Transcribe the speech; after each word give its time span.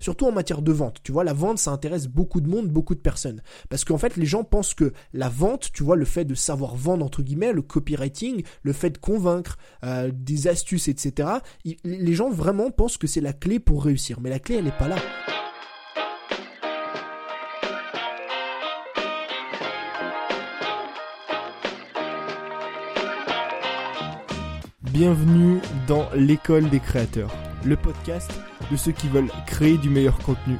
surtout 0.00 0.26
en 0.26 0.32
matière 0.32 0.62
de 0.62 0.72
vente. 0.72 1.00
Tu 1.02 1.12
vois, 1.12 1.22
la 1.22 1.32
vente, 1.32 1.58
ça 1.58 1.70
intéresse 1.70 2.08
beaucoup 2.08 2.40
de 2.40 2.48
monde, 2.48 2.68
beaucoup 2.68 2.94
de 2.94 3.00
personnes. 3.00 3.42
Parce 3.68 3.84
qu'en 3.84 3.98
fait, 3.98 4.16
les 4.16 4.26
gens 4.26 4.42
pensent 4.42 4.74
que 4.74 4.92
la 5.12 5.28
vente, 5.28 5.70
tu 5.72 5.84
vois, 5.84 5.96
le 5.96 6.04
fait 6.04 6.24
de 6.24 6.34
savoir 6.34 6.74
vendre, 6.74 7.04
entre 7.04 7.22
guillemets, 7.22 7.52
le 7.52 7.62
copywriting, 7.62 8.42
le 8.62 8.72
fait 8.72 8.90
de 8.90 8.98
convaincre, 8.98 9.58
euh, 9.84 10.10
des 10.12 10.48
astuces, 10.48 10.88
etc., 10.88 11.28
les 11.84 12.14
gens 12.14 12.30
vraiment 12.30 12.70
pensent 12.70 12.96
que 12.96 13.06
c'est 13.06 13.20
la 13.20 13.32
clé 13.32 13.60
pour 13.60 13.84
réussir. 13.84 14.20
Mais 14.20 14.30
la 14.30 14.38
clé, 14.38 14.56
elle 14.56 14.64
n'est 14.64 14.72
pas 14.72 14.88
là. 14.88 14.96
Bienvenue 24.92 25.60
dans 25.86 26.10
l'école 26.14 26.68
des 26.68 26.80
créateurs, 26.80 27.32
le 27.64 27.76
podcast 27.76 28.30
de 28.70 28.76
ceux 28.76 28.92
qui 28.92 29.08
veulent 29.08 29.30
créer 29.46 29.78
du 29.78 29.90
meilleur 29.90 30.18
contenu, 30.18 30.56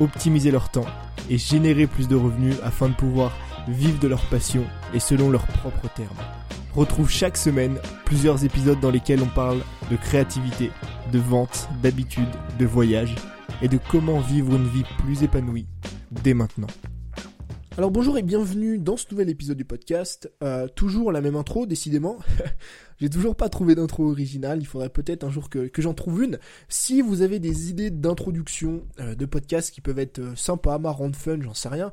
optimiser 0.00 0.50
leur 0.50 0.70
temps 0.70 0.86
et 1.30 1.38
générer 1.38 1.86
plus 1.86 2.08
de 2.08 2.16
revenus 2.16 2.56
afin 2.62 2.88
de 2.88 2.94
pouvoir 2.94 3.32
vivre 3.68 3.98
de 3.98 4.08
leur 4.08 4.22
passion 4.26 4.64
et 4.94 5.00
selon 5.00 5.30
leurs 5.30 5.46
propres 5.46 5.88
termes. 5.94 6.08
Retrouve 6.74 7.10
chaque 7.10 7.36
semaine 7.36 7.78
plusieurs 8.04 8.44
épisodes 8.44 8.80
dans 8.80 8.90
lesquels 8.90 9.22
on 9.22 9.26
parle 9.26 9.58
de 9.90 9.96
créativité, 9.96 10.70
de 11.12 11.18
vente, 11.18 11.68
d'habitude, 11.82 12.28
de 12.58 12.66
voyage 12.66 13.14
et 13.62 13.68
de 13.68 13.78
comment 13.90 14.20
vivre 14.20 14.54
une 14.54 14.68
vie 14.68 14.84
plus 14.98 15.22
épanouie 15.22 15.66
dès 16.10 16.34
maintenant. 16.34 16.68
Alors 17.78 17.92
bonjour 17.92 18.18
et 18.18 18.24
bienvenue 18.24 18.80
dans 18.80 18.96
ce 18.96 19.06
nouvel 19.12 19.28
épisode 19.28 19.56
du 19.56 19.64
podcast. 19.64 20.28
Euh, 20.42 20.66
toujours 20.66 21.12
la 21.12 21.20
même 21.20 21.36
intro, 21.36 21.64
décidément. 21.64 22.18
J'ai 23.00 23.08
toujours 23.08 23.36
pas 23.36 23.48
trouvé 23.48 23.76
d'intro 23.76 24.10
originale. 24.10 24.58
Il 24.60 24.66
faudrait 24.66 24.88
peut-être 24.88 25.22
un 25.22 25.30
jour 25.30 25.48
que, 25.48 25.70
j'en 25.78 25.94
trouve 25.94 26.24
une. 26.24 26.40
Si 26.68 27.02
vous 27.02 27.22
avez 27.22 27.38
des 27.38 27.70
idées 27.70 27.90
d'introduction 27.90 28.82
euh, 28.98 29.14
de 29.14 29.26
podcast 29.26 29.70
qui 29.70 29.80
peuvent 29.80 30.00
être 30.00 30.18
euh, 30.18 30.34
sympas, 30.34 30.80
marrantes, 30.80 31.14
fun, 31.14 31.38
j'en 31.40 31.54
sais 31.54 31.68
rien, 31.68 31.92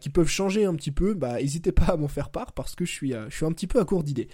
qui 0.00 0.10
peuvent 0.10 0.26
changer 0.26 0.64
un 0.64 0.74
petit 0.74 0.90
peu, 0.90 1.14
bah 1.14 1.36
n'hésitez 1.36 1.70
pas 1.70 1.92
à 1.92 1.96
m'en 1.96 2.08
faire 2.08 2.30
part 2.30 2.50
parce 2.50 2.74
que 2.74 2.84
je 2.84 2.90
suis 2.90 3.14
un 3.14 3.52
petit 3.52 3.68
peu 3.68 3.78
à 3.78 3.84
court 3.84 4.02
d'idées. 4.02 4.26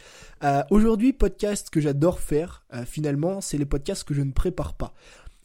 Aujourd'hui, 0.70 1.12
podcast 1.12 1.68
que 1.68 1.80
j'adore 1.82 2.20
faire, 2.20 2.64
finalement, 2.86 3.42
c'est 3.42 3.58
les 3.58 3.66
podcasts 3.66 4.04
que 4.04 4.14
je 4.14 4.22
ne 4.22 4.32
prépare 4.32 4.74
pas. 4.74 4.94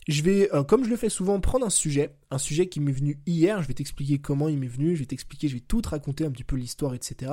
Je 0.07 0.23
vais, 0.23 0.53
euh, 0.53 0.63
comme 0.63 0.83
je 0.83 0.89
le 0.89 0.95
fais 0.97 1.09
souvent, 1.09 1.39
prendre 1.39 1.65
un 1.65 1.69
sujet, 1.69 2.15
un 2.31 2.37
sujet 2.37 2.67
qui 2.67 2.79
m'est 2.79 2.91
venu 2.91 3.19
hier, 3.27 3.61
je 3.61 3.67
vais 3.67 3.73
t'expliquer 3.73 4.19
comment 4.19 4.47
il 4.49 4.57
m'est 4.57 4.67
venu, 4.67 4.95
je 4.95 5.01
vais 5.01 5.05
t'expliquer, 5.05 5.47
je 5.47 5.55
vais 5.55 5.59
tout 5.59 5.81
te 5.81 5.89
raconter 5.89 6.25
un 6.25 6.31
petit 6.31 6.43
peu 6.43 6.55
l'histoire, 6.55 6.95
etc. 6.95 7.31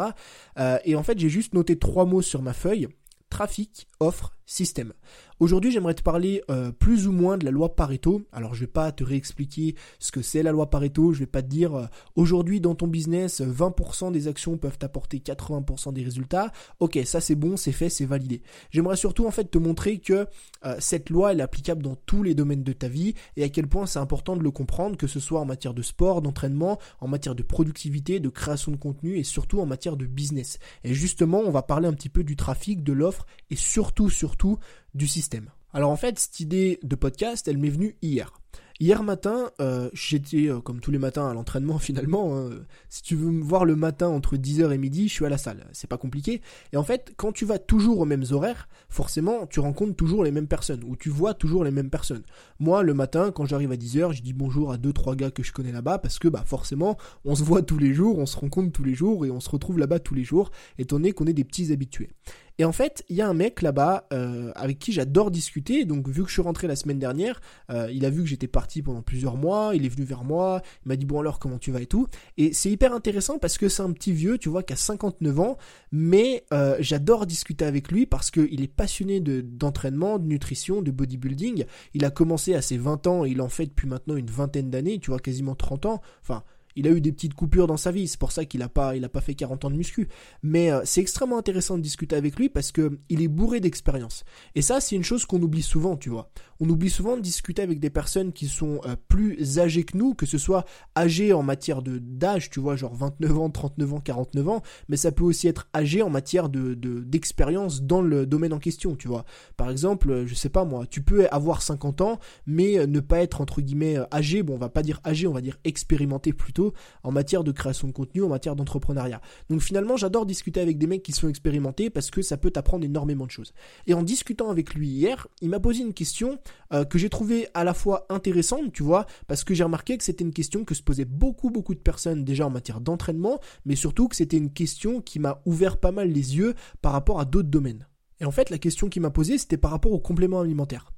Euh, 0.58 0.78
et 0.84 0.94
en 0.94 1.02
fait, 1.02 1.18
j'ai 1.18 1.30
juste 1.30 1.54
noté 1.54 1.78
trois 1.78 2.04
mots 2.04 2.22
sur 2.22 2.42
ma 2.42 2.52
feuille, 2.52 2.88
trafic, 3.30 3.88
offre, 4.00 4.36
système. 4.44 4.92
Aujourd'hui, 5.40 5.70
j'aimerais 5.70 5.94
te 5.94 6.02
parler 6.02 6.42
euh, 6.50 6.72
plus 6.72 7.06
ou 7.06 7.12
moins 7.12 7.38
de 7.38 7.44
la 7.44 7.52
loi 7.52 7.76
Pareto. 7.76 8.22
Alors, 8.32 8.54
je 8.54 8.60
vais 8.60 8.66
pas 8.66 8.90
te 8.90 9.04
réexpliquer 9.04 9.76
ce 10.00 10.10
que 10.10 10.20
c'est 10.20 10.42
la 10.42 10.50
loi 10.50 10.68
Pareto. 10.68 11.12
Je 11.12 11.20
vais 11.20 11.26
pas 11.26 11.42
te 11.42 11.46
dire 11.46 11.76
euh, 11.76 11.86
aujourd'hui 12.16 12.60
dans 12.60 12.74
ton 12.74 12.88
business, 12.88 13.40
20% 13.40 14.10
des 14.10 14.26
actions 14.26 14.58
peuvent 14.58 14.78
t'apporter 14.78 15.18
80% 15.18 15.92
des 15.92 16.02
résultats. 16.02 16.50
Ok, 16.80 16.98
ça 17.04 17.20
c'est 17.20 17.36
bon, 17.36 17.56
c'est 17.56 17.70
fait, 17.70 17.88
c'est 17.88 18.04
validé. 18.04 18.42
J'aimerais 18.70 18.96
surtout 18.96 19.28
en 19.28 19.30
fait 19.30 19.48
te 19.48 19.58
montrer 19.58 19.98
que 19.98 20.26
euh, 20.64 20.76
cette 20.80 21.08
loi 21.08 21.30
elle 21.30 21.38
est 21.38 21.44
applicable 21.44 21.84
dans 21.84 21.94
tous 21.94 22.24
les 22.24 22.34
domaines 22.34 22.64
de 22.64 22.72
ta 22.72 22.88
vie 22.88 23.14
et 23.36 23.44
à 23.44 23.48
quel 23.48 23.68
point 23.68 23.86
c'est 23.86 24.00
important 24.00 24.36
de 24.36 24.42
le 24.42 24.50
comprendre, 24.50 24.96
que 24.96 25.06
ce 25.06 25.20
soit 25.20 25.38
en 25.38 25.44
matière 25.44 25.72
de 25.72 25.82
sport, 25.82 26.20
d'entraînement, 26.20 26.80
en 27.00 27.06
matière 27.06 27.36
de 27.36 27.44
productivité, 27.44 28.18
de 28.18 28.28
création 28.28 28.72
de 28.72 28.76
contenu 28.76 29.16
et 29.16 29.22
surtout 29.22 29.60
en 29.60 29.66
matière 29.66 29.96
de 29.96 30.06
business. 30.06 30.58
Et 30.82 30.94
justement, 30.94 31.38
on 31.38 31.52
va 31.52 31.62
parler 31.62 31.86
un 31.86 31.92
petit 31.92 32.08
peu 32.08 32.24
du 32.24 32.34
trafic, 32.34 32.82
de 32.82 32.92
l'offre 32.92 33.24
et 33.50 33.56
surtout, 33.56 34.10
surtout 34.10 34.58
du 34.94 35.06
système. 35.06 35.50
Alors 35.72 35.90
en 35.90 35.96
fait, 35.96 36.18
cette 36.18 36.40
idée 36.40 36.78
de 36.82 36.96
podcast, 36.96 37.46
elle 37.48 37.58
m'est 37.58 37.68
venue 37.68 37.96
hier. 38.02 38.32
Hier 38.80 39.02
matin, 39.02 39.50
euh, 39.60 39.90
j'étais 39.92 40.48
euh, 40.48 40.60
comme 40.60 40.78
tous 40.78 40.92
les 40.92 41.00
matins 41.00 41.28
à 41.28 41.34
l'entraînement 41.34 41.78
finalement. 41.80 42.38
Hein. 42.38 42.50
Si 42.88 43.02
tu 43.02 43.16
veux 43.16 43.32
me 43.32 43.42
voir 43.42 43.64
le 43.64 43.74
matin 43.74 44.06
entre 44.06 44.36
10h 44.36 44.72
et 44.72 44.78
midi, 44.78 45.08
je 45.08 45.14
suis 45.14 45.26
à 45.26 45.28
la 45.28 45.36
salle. 45.36 45.66
C'est 45.72 45.90
pas 45.90 45.98
compliqué. 45.98 46.42
Et 46.72 46.76
en 46.76 46.84
fait, 46.84 47.12
quand 47.16 47.32
tu 47.32 47.44
vas 47.44 47.58
toujours 47.58 47.98
aux 47.98 48.04
mêmes 48.04 48.24
horaires, 48.30 48.68
forcément, 48.88 49.48
tu 49.48 49.58
rencontres 49.58 49.96
toujours 49.96 50.22
les 50.22 50.30
mêmes 50.30 50.46
personnes 50.46 50.84
ou 50.86 50.94
tu 50.94 51.08
vois 51.08 51.34
toujours 51.34 51.64
les 51.64 51.72
mêmes 51.72 51.90
personnes. 51.90 52.22
Moi, 52.60 52.84
le 52.84 52.94
matin, 52.94 53.32
quand 53.32 53.46
j'arrive 53.46 53.72
à 53.72 53.76
10h, 53.76 54.12
je 54.12 54.22
dis 54.22 54.32
bonjour 54.32 54.70
à 54.70 54.78
deux 54.78 54.92
trois 54.92 55.16
gars 55.16 55.32
que 55.32 55.42
je 55.42 55.52
connais 55.52 55.72
là-bas 55.72 55.98
parce 55.98 56.20
que 56.20 56.28
bah 56.28 56.44
forcément, 56.46 56.96
on 57.24 57.34
se 57.34 57.42
voit 57.42 57.62
tous 57.62 57.78
les 57.78 57.92
jours, 57.92 58.18
on 58.18 58.26
se 58.26 58.36
rencontre 58.36 58.70
tous 58.70 58.84
les 58.84 58.94
jours 58.94 59.26
et 59.26 59.30
on 59.32 59.40
se 59.40 59.50
retrouve 59.50 59.80
là-bas 59.80 59.98
tous 59.98 60.14
les 60.14 60.24
jours, 60.24 60.52
étant 60.78 60.96
donné 60.96 61.10
qu'on 61.10 61.26
est 61.26 61.32
des 61.32 61.44
petits 61.44 61.72
habitués. 61.72 62.10
Et 62.58 62.64
en 62.64 62.72
fait, 62.72 63.04
il 63.08 63.16
y 63.16 63.22
a 63.22 63.28
un 63.28 63.34
mec 63.34 63.62
là-bas 63.62 64.08
euh, 64.12 64.50
avec 64.56 64.80
qui 64.80 64.92
j'adore 64.92 65.30
discuter. 65.30 65.84
Donc, 65.84 66.08
vu 66.08 66.22
que 66.22 66.28
je 66.28 66.32
suis 66.32 66.42
rentré 66.42 66.66
la 66.66 66.74
semaine 66.74 66.98
dernière, 66.98 67.40
euh, 67.70 67.88
il 67.92 68.04
a 68.04 68.10
vu 68.10 68.22
que 68.22 68.28
j'étais 68.28 68.48
parti 68.48 68.82
pendant 68.82 69.00
plusieurs 69.00 69.36
mois. 69.36 69.72
Il 69.74 69.86
est 69.86 69.88
venu 69.88 70.04
vers 70.04 70.24
moi. 70.24 70.60
Il 70.84 70.88
m'a 70.88 70.96
dit 70.96 71.06
bon 71.06 71.20
alors 71.20 71.38
comment 71.38 71.58
tu 71.58 71.70
vas 71.70 71.80
et 71.80 71.86
tout. 71.86 72.08
Et 72.36 72.52
c'est 72.52 72.70
hyper 72.70 72.92
intéressant 72.92 73.38
parce 73.38 73.58
que 73.58 73.68
c'est 73.68 73.82
un 73.82 73.92
petit 73.92 74.12
vieux, 74.12 74.38
tu 74.38 74.48
vois, 74.48 74.64
qui 74.64 74.72
a 74.72 74.76
59 74.76 75.38
ans. 75.38 75.56
Mais 75.92 76.44
euh, 76.52 76.76
j'adore 76.80 77.26
discuter 77.26 77.64
avec 77.64 77.92
lui 77.92 78.06
parce 78.06 78.32
qu'il 78.32 78.60
est 78.60 78.72
passionné 78.72 79.20
de 79.20 79.40
d'entraînement, 79.40 80.18
de 80.18 80.26
nutrition, 80.26 80.82
de 80.82 80.90
bodybuilding. 80.90 81.64
Il 81.94 82.04
a 82.04 82.10
commencé 82.10 82.54
à 82.54 82.62
ses 82.62 82.76
20 82.76 83.06
ans 83.06 83.24
et 83.24 83.30
il 83.30 83.40
en 83.40 83.48
fait 83.48 83.66
depuis 83.66 83.86
maintenant 83.86 84.16
une 84.16 84.30
vingtaine 84.30 84.68
d'années. 84.68 84.98
Tu 84.98 85.10
vois, 85.10 85.20
quasiment 85.20 85.54
30 85.54 85.86
ans. 85.86 86.00
Enfin 86.22 86.42
il 86.78 86.86
a 86.86 86.92
eu 86.92 87.00
des 87.00 87.10
petites 87.10 87.34
coupures 87.34 87.66
dans 87.66 87.76
sa 87.76 87.90
vie, 87.90 88.06
c'est 88.06 88.20
pour 88.20 88.30
ça 88.30 88.44
qu'il 88.44 88.60
n'a 88.60 88.68
pas, 88.68 88.92
a 88.92 89.08
pas 89.08 89.20
fait 89.20 89.34
40 89.34 89.64
ans 89.64 89.70
de 89.70 89.74
muscu. 89.74 90.08
Mais 90.44 90.70
euh, 90.70 90.82
c'est 90.84 91.00
extrêmement 91.00 91.36
intéressant 91.36 91.76
de 91.76 91.82
discuter 91.82 92.14
avec 92.14 92.38
lui 92.38 92.48
parce 92.48 92.70
que 92.70 93.00
il 93.08 93.20
est 93.20 93.26
bourré 93.26 93.58
d'expérience. 93.58 94.24
Et 94.54 94.62
ça, 94.62 94.80
c'est 94.80 94.94
une 94.94 95.02
chose 95.02 95.26
qu'on 95.26 95.42
oublie 95.42 95.62
souvent, 95.62 95.96
tu 95.96 96.08
vois. 96.08 96.30
On 96.60 96.68
oublie 96.68 96.90
souvent 96.90 97.16
de 97.16 97.22
discuter 97.22 97.62
avec 97.62 97.78
des 97.78 97.90
personnes 97.90 98.32
qui 98.32 98.48
sont 98.48 98.80
euh, 98.84 98.96
plus 99.08 99.58
âgées 99.58 99.84
que 99.84 99.96
nous, 99.96 100.14
que 100.14 100.26
ce 100.26 100.38
soit 100.38 100.64
âgées 100.96 101.32
en 101.32 101.42
matière 101.42 101.82
de 101.82 101.98
d'âge, 101.98 102.50
tu 102.50 102.58
vois, 102.58 102.74
genre 102.74 102.94
29 102.94 103.38
ans, 103.38 103.50
39 103.50 103.94
ans, 103.94 104.00
49 104.00 104.48
ans, 104.48 104.62
mais 104.88 104.96
ça 104.96 105.12
peut 105.12 105.24
aussi 105.24 105.46
être 105.46 105.68
âgé 105.74 106.02
en 106.02 106.10
matière 106.10 106.48
de 106.48 106.74
d'expérience 106.74 107.82
dans 107.82 108.02
le 108.02 108.26
domaine 108.26 108.52
en 108.52 108.58
question, 108.58 108.96
tu 108.96 109.08
vois. 109.08 109.24
Par 109.56 109.70
exemple, 109.70 110.24
je 110.26 110.34
sais 110.34 110.48
pas 110.48 110.64
moi, 110.64 110.86
tu 110.86 111.02
peux 111.02 111.28
avoir 111.30 111.62
50 111.62 112.00
ans, 112.00 112.18
mais 112.46 112.86
ne 112.86 113.00
pas 113.00 113.20
être 113.20 113.40
entre 113.40 113.60
guillemets 113.60 113.96
âgé, 114.12 114.42
bon, 114.42 114.54
on 114.54 114.58
va 114.58 114.68
pas 114.68 114.82
dire 114.82 115.00
âgé, 115.04 115.26
on 115.26 115.32
va 115.32 115.40
dire 115.40 115.58
expérimenté 115.64 116.32
plutôt 116.32 116.72
en 117.02 117.12
matière 117.12 117.44
de 117.44 117.52
création 117.52 117.88
de 117.88 117.92
contenu, 117.92 118.22
en 118.22 118.28
matière 118.28 118.56
d'entrepreneuriat. 118.56 119.20
Donc 119.48 119.60
finalement, 119.60 119.96
j'adore 119.96 120.26
discuter 120.26 120.60
avec 120.60 120.78
des 120.78 120.86
mecs 120.86 121.02
qui 121.02 121.12
sont 121.12 121.28
expérimentés 121.28 121.90
parce 121.90 122.10
que 122.10 122.22
ça 122.22 122.36
peut 122.36 122.50
t'apprendre 122.50 122.84
énormément 122.84 123.26
de 123.26 123.30
choses. 123.30 123.52
Et 123.86 123.94
en 123.94 124.02
discutant 124.02 124.50
avec 124.50 124.74
lui 124.74 124.88
hier, 124.88 125.28
il 125.40 125.50
m'a 125.50 125.60
posé 125.60 125.82
une 125.82 125.94
question 125.94 126.38
euh, 126.72 126.84
que 126.84 126.98
j'ai 126.98 127.08
trouvée 127.08 127.48
à 127.54 127.64
la 127.64 127.74
fois 127.74 128.06
intéressante, 128.08 128.72
tu 128.72 128.82
vois, 128.82 129.06
parce 129.26 129.44
que 129.44 129.54
j'ai 129.54 129.64
remarqué 129.64 129.96
que 129.96 130.04
c'était 130.04 130.24
une 130.24 130.32
question 130.32 130.64
que 130.64 130.74
se 130.74 130.82
posaient 130.82 131.04
beaucoup 131.04 131.50
beaucoup 131.50 131.74
de 131.74 131.80
personnes 131.80 132.24
déjà 132.24 132.46
en 132.46 132.50
matière 132.50 132.80
d'entraînement, 132.80 133.40
mais 133.64 133.76
surtout 133.76 134.08
que 134.08 134.16
c'était 134.16 134.36
une 134.36 134.52
question 134.52 135.00
qui 135.00 135.18
m'a 135.18 135.40
ouvert 135.46 135.78
pas 135.78 135.92
mal 135.92 136.08
les 136.08 136.36
yeux 136.36 136.54
par 136.82 136.92
rapport 136.92 137.20
à 137.20 137.24
d'autres 137.24 137.48
domaines. 137.48 137.86
Et 138.20 138.24
en 138.24 138.30
fait, 138.30 138.50
la 138.50 138.58
question 138.58 138.88
qu'il 138.88 139.02
m'a 139.02 139.10
posée, 139.10 139.38
c'était 139.38 139.56
par 139.56 139.70
rapport 139.70 139.92
aux 139.92 140.00
compléments 140.00 140.40
alimentaires. 140.40 140.92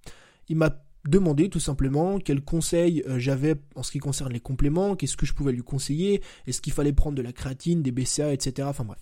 Il 0.48 0.56
m'a 0.56 0.70
demander 1.08 1.48
tout 1.48 1.60
simplement 1.60 2.18
quels 2.18 2.42
conseils 2.42 3.02
euh, 3.08 3.18
j'avais 3.18 3.56
en 3.74 3.82
ce 3.82 3.90
qui 3.90 3.98
concerne 3.98 4.32
les 4.32 4.40
compléments, 4.40 4.96
qu'est-ce 4.96 5.16
que 5.16 5.26
je 5.26 5.32
pouvais 5.32 5.52
lui 5.52 5.62
conseiller, 5.62 6.22
est-ce 6.46 6.60
qu'il 6.60 6.72
fallait 6.72 6.92
prendre 6.92 7.16
de 7.16 7.22
la 7.22 7.32
créatine, 7.32 7.82
des 7.82 7.92
BCA, 7.92 8.32
etc. 8.32 8.68
Enfin 8.68 8.84
bref. 8.84 9.00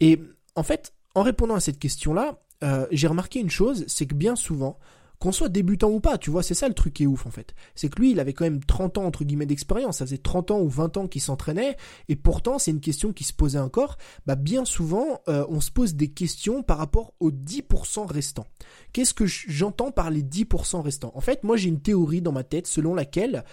Et 0.00 0.20
en 0.54 0.62
fait, 0.62 0.92
en 1.14 1.22
répondant 1.22 1.54
à 1.54 1.60
cette 1.60 1.78
question-là, 1.78 2.40
euh, 2.64 2.86
j'ai 2.90 3.06
remarqué 3.06 3.40
une 3.40 3.50
chose, 3.50 3.84
c'est 3.86 4.06
que 4.06 4.14
bien 4.14 4.36
souvent, 4.36 4.78
qu'on 5.18 5.32
soit 5.32 5.48
débutant 5.48 5.90
ou 5.90 6.00
pas, 6.00 6.16
tu 6.16 6.30
vois, 6.30 6.42
c'est 6.42 6.54
ça 6.54 6.68
le 6.68 6.74
truc 6.74 6.94
qui 6.94 7.02
est 7.02 7.06
ouf 7.06 7.26
en 7.26 7.30
fait. 7.30 7.54
C'est 7.74 7.88
que 7.88 8.00
lui, 8.00 8.12
il 8.12 8.20
avait 8.20 8.32
quand 8.32 8.44
même 8.44 8.62
30 8.62 8.98
ans 8.98 9.04
entre 9.04 9.24
guillemets 9.24 9.46
d'expérience, 9.46 9.98
ça 9.98 10.06
faisait 10.06 10.18
30 10.18 10.52
ans 10.52 10.60
ou 10.60 10.68
20 10.68 10.96
ans 10.96 11.08
qu'il 11.08 11.20
s'entraînait, 11.20 11.76
et 12.08 12.16
pourtant 12.16 12.58
c'est 12.58 12.70
une 12.70 12.80
question 12.80 13.12
qui 13.12 13.24
se 13.24 13.32
posait 13.32 13.58
encore, 13.58 13.98
bah 14.26 14.36
bien 14.36 14.64
souvent 14.64 15.20
euh, 15.28 15.44
on 15.48 15.60
se 15.60 15.70
pose 15.70 15.94
des 15.94 16.08
questions 16.08 16.62
par 16.62 16.78
rapport 16.78 17.14
aux 17.20 17.30
10% 17.30 18.06
restants. 18.06 18.46
Qu'est-ce 18.92 19.14
que 19.14 19.26
j'entends 19.26 19.90
par 19.90 20.10
les 20.10 20.22
10% 20.22 20.80
restants? 20.80 21.12
En 21.14 21.20
fait, 21.20 21.42
moi 21.44 21.56
j'ai 21.56 21.68
une 21.68 21.80
théorie 21.80 22.22
dans 22.22 22.32
ma 22.32 22.44
tête 22.44 22.66
selon 22.66 22.94
laquelle 22.94 23.44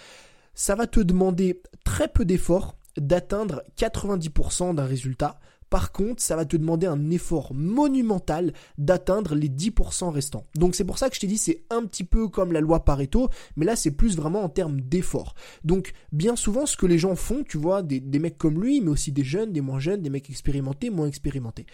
ça 0.54 0.74
va 0.74 0.86
te 0.86 1.00
demander 1.00 1.60
très 1.84 2.08
peu 2.08 2.24
d'efforts 2.24 2.76
d'atteindre 2.96 3.62
90% 3.76 4.74
d'un 4.74 4.84
résultat 4.84 5.38
par 5.70 5.92
contre, 5.92 6.22
ça 6.22 6.36
va 6.36 6.44
te 6.44 6.56
demander 6.56 6.86
un 6.86 7.10
effort 7.10 7.52
monumental 7.52 8.52
d'atteindre 8.78 9.34
les 9.34 9.48
10% 9.48 10.10
restants. 10.10 10.46
Donc 10.54 10.74
c'est 10.74 10.84
pour 10.84 10.98
ça 10.98 11.08
que 11.08 11.16
je 11.16 11.20
t'ai 11.20 11.26
dit 11.26 11.38
c'est 11.38 11.64
un 11.70 11.84
petit 11.84 12.04
peu 12.04 12.28
comme 12.28 12.52
la 12.52 12.60
loi 12.60 12.84
Pareto, 12.84 13.28
mais 13.56 13.66
là 13.66 13.76
c'est 13.76 13.90
plus 13.90 14.16
vraiment 14.16 14.44
en 14.44 14.48
termes 14.48 14.80
d'effort. 14.80 15.34
Donc 15.64 15.92
bien 16.12 16.36
souvent 16.36 16.66
ce 16.66 16.76
que 16.76 16.86
les 16.86 16.98
gens 16.98 17.16
font, 17.16 17.42
tu 17.42 17.58
vois, 17.58 17.82
des, 17.82 18.00
mecs 18.18 18.38
comme 18.38 18.62
lui, 18.62 18.80
mais 18.80 18.90
aussi 18.90 19.12
des 19.12 19.24
jeunes, 19.24 19.52
des 19.52 19.60
moins 19.60 19.80
jeunes, 19.80 20.02
des 20.02 20.10
mecs 20.10 20.30
expérimentés, 20.30 20.90
moins 20.90 21.06
expérimentés. 21.06 21.66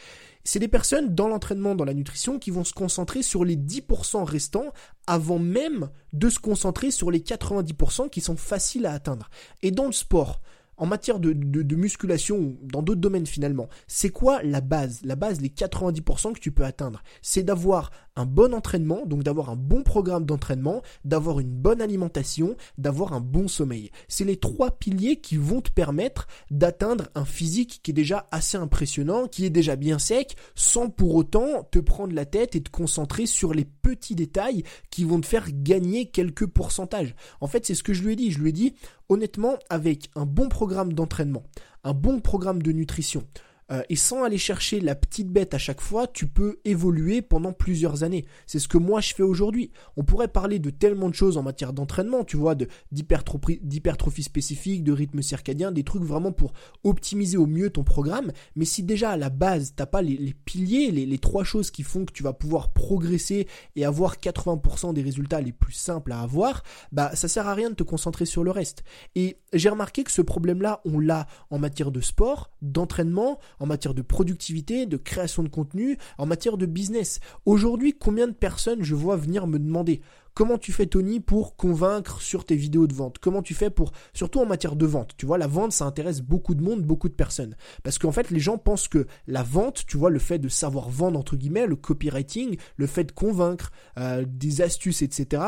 C'est 0.45 0.59
des 0.59 0.69
personnes 0.69 1.15
dans 1.15 1.29
l'entraînement, 1.29 1.75
dans 1.75 1.85
la 1.85 1.95
nutrition, 1.95 2.39
qui 2.39 2.51
vont 2.51 2.65
se 2.65 2.73
concentrer 2.73 3.23
sur 3.23 3.45
les 3.45 3.57
10% 3.57 4.25
restants 4.25 4.73
avant 5.07 5.39
même 5.39 5.91
de 6.13 6.29
se 6.29 6.41
concentrer 6.41 6.91
sur 6.91 7.11
les 7.11 7.21
90% 7.21 8.11
qui 8.11 8.21
sont 8.21 8.37
faciles 8.37 8.87
à 8.87 8.93
atteindre. 8.93 9.31
Et 9.63 9.71
dans 9.71 9.87
le 9.87 9.93
sport, 9.93 10.41
en 10.83 10.87
matière 10.87 11.21
de, 11.21 11.77
musculation, 11.77 12.57
dans 12.61 12.83
d'autres 12.83 13.01
domaines 13.01 13.25
finalement, 13.25 13.69
c'est 13.87 14.09
quoi 14.09 14.43
la 14.43 14.61
base? 14.61 14.99
La 15.05 15.15
base, 15.15 15.41
les 15.41 15.49
90% 15.49 16.33
que 16.33 16.41
tu 16.41 16.51
peux 16.51 16.65
atteindre, 16.65 17.05
c'est 17.23 17.45
d'avoir 17.45 17.93
un 18.17 18.27
bon 18.27 18.53
entraînement, 18.53 19.07
donc 19.07 19.23
d'avoir 19.23 19.49
un 19.49 19.57
bon 19.57 19.85
programme 19.85 20.27
d'entraînement, 20.27 20.83
d'avoir 21.05 21.39
une 21.39 21.53
bonne 21.53 21.81
alimentation, 21.81 22.57
d'avoir 22.79 23.13
un 23.13 23.21
bon 23.21 23.47
sommeil. 23.47 23.93
C'est 24.09 24.25
les 24.25 24.37
trois 24.37 24.73
piliers 24.73 25.21
qui 25.21 25.37
vont 25.37 25.61
te 25.61 25.71
permettre 25.71 26.27
d'atteindre 26.51 27.09
un 27.15 27.25
physique 27.25 27.79
qui 27.85 27.93
est 27.93 27.95
déjà 27.95 28.27
assez 28.33 28.57
impressionnant, 28.57 29.29
qui 29.29 29.47
est 29.47 29.51
déjà 29.51 29.77
bien 29.77 30.01
sec, 30.01 30.35
sans 30.57 30.91
pour 30.91 31.15
autant 31.15 31.63
te 31.71 31.79
prendre 31.79 32.13
la 32.13 32.27
tête 32.27 32.57
et 32.57 32.61
te 32.61 32.71
concentrer 32.71 33.27
sur 33.27 33.55
les 33.55 33.65
petits 33.65 34.17
détails 34.17 34.65
qui 34.91 35.05
vont 35.05 35.21
te 35.21 35.27
faire 35.27 35.47
gagner 35.49 36.07
quelques 36.07 36.47
pourcentages. 36.47 37.15
En 37.41 37.47
fait, 37.47 37.65
c'est 37.65 37.77
ce 37.77 37.85
que 37.85 37.95
je 37.95 38.03
lui 38.03 38.15
ai 38.15 38.17
dit. 38.17 38.33
Je 38.33 38.41
lui 38.41 38.51
ai 38.51 38.53
dit, 38.53 38.75
honnêtement, 39.09 39.59
avec 39.71 40.11
un 40.15 40.27
bon 40.27 40.49
programme 40.49 40.93
d'entraînement, 40.93 41.45
un 41.85 41.95
bon 41.95 42.21
programme 42.21 42.63
de 42.63 42.73
nutrition, 42.73 43.25
euh, 43.73 43.83
et 43.89 43.97
sans 43.97 44.25
aller 44.25 44.39
chercher 44.39 44.81
la 44.81 44.95
petite 44.95 45.29
bête 45.29 45.55
à 45.55 45.59
chaque 45.59 45.81
fois, 45.81 46.07
tu 46.07 46.27
peux 46.27 46.59
évoluer 46.65 47.23
pendant 47.23 47.53
plusieurs 47.53 48.03
années. 48.03 48.25
C'est 48.47 48.59
ce 48.59 48.69
que 48.69 48.79
moi 48.79 49.01
je 49.01 49.15
fais 49.15 49.23
aujourd'hui. 49.23 49.71
On 49.97 50.05
pourrait 50.05 50.29
parler 50.29 50.59
de 50.59 50.71
tellement 50.71 51.09
de 51.09 51.15
choses 51.15 51.37
en 51.37 51.43
matière 51.43 51.73
d'entraînement, 51.73 52.25
tu 52.25 52.37
vois, 52.37 52.55
d'hypertrophie 52.91 54.23
spécifique, 54.23 54.85
de 54.85 54.93
rythme 54.93 55.23
circadien, 55.23 55.73
des 55.73 55.85
trucs 55.85 56.03
vraiment 56.03 56.33
pour 56.33 56.53
optimiser 56.85 57.37
au 57.37 57.47
mieux 57.47 57.71
ton 57.71 57.85
programme. 57.85 58.33
Mais 58.57 58.65
si 58.65 58.83
déjà 58.83 59.11
à 59.11 59.17
la 59.17 59.31
base, 59.31 59.73
t'as 59.75 59.87
pas 59.87 60.03
les, 60.03 60.35
piliers, 60.45 60.91
les, 60.91 61.07
les, 61.07 61.19
trois 61.19 61.45
choses 61.45 61.71
qui 61.71 61.83
font 61.83 62.05
que 62.05 62.13
tu 62.13 62.23
vas 62.23 62.33
pouvoir 62.33 62.73
progresser 62.73 63.47
et 63.77 63.85
avoir 63.85 64.17
80% 64.17 64.93
des 64.93 65.03
résultats 65.03 65.41
les 65.41 65.53
plus 65.53 65.73
simples 65.73 66.13
à 66.13 66.21
avoir, 66.21 66.63
bah 66.91 67.15
ça 67.15 67.29
sert 67.29 67.47
à 67.47 67.55
rien 67.55 67.71
de 67.71 67.75
te 67.75 67.83
concentrer 67.83 68.27
sur 68.27 68.45
le 68.45 68.51
reste. 68.51 68.85
Et 69.15 69.39
j'ai 69.53 69.69
remarqué 69.69 70.05
que 70.05 70.11
ce 70.11 70.23
problème-là, 70.23 70.81
on 70.85 70.99
l'a 70.99 71.27
en 71.51 71.59
matière 71.59 71.91
de 71.91 72.01
sport, 72.01 72.51
d'entraînement, 72.61 73.39
en 73.63 73.67
matière 73.67 73.95
de 73.95 74.03
productivité, 74.03 74.87
de 74.87 74.97
création 74.97 75.45
de 75.45 75.49
contenu, 75.49 75.97
en 76.19 76.27
matière 76.27 76.57
de 76.57 76.67
business. 76.67 77.21
Aujourd'hui, 77.47 77.95
combien 77.97 78.27
de 78.27 78.33
personnes 78.33 78.83
je 78.83 78.97
vois 78.97 79.17
venir 79.17 79.47
me 79.47 79.59
demander 79.59 80.01
Comment 80.35 80.57
tu 80.57 80.73
fais 80.73 80.87
Tony 80.87 81.21
pour 81.21 81.57
convaincre 81.57 82.23
sur 82.23 82.47
tes 82.47 82.57
vidéos 82.57 82.87
de 82.87 82.95
vente? 82.95 83.19
Comment 83.19 83.43
tu 83.43 83.53
fais 83.53 83.69
pour 83.69 83.93
surtout 84.15 84.41
en 84.41 84.47
matière 84.47 84.77
de 84.77 84.87
vente? 84.87 85.11
Tu 85.19 85.27
vois, 85.27 85.37
la 85.37 85.47
vente 85.47 85.73
ça 85.73 85.85
intéresse 85.85 86.23
beaucoup 86.23 86.55
de 86.55 86.63
monde, 86.63 86.83
beaucoup 86.83 87.11
de 87.11 87.15
personnes 87.15 87.55
parce 87.83 87.99
qu'en 87.99 88.13
fait 88.13 88.31
les 88.31 88.41
gens 88.41 88.57
pensent 88.57 88.89
que 88.89 89.07
la 89.27 89.43
vente, 89.43 89.85
tu 89.87 89.99
vois, 89.99 90.09
le 90.09 90.19
fait 90.19 90.39
de 90.39 90.49
savoir 90.49 90.89
vendre 90.89 91.19
entre 91.19 91.37
guillemets, 91.37 91.67
le 91.67 91.77
copywriting, 91.77 92.57
le 92.77 92.87
fait 92.87 93.05
de 93.05 93.13
convaincre, 93.13 93.73
euh, 93.99 94.25
des 94.27 94.63
astuces, 94.63 95.03
etc. 95.03 95.43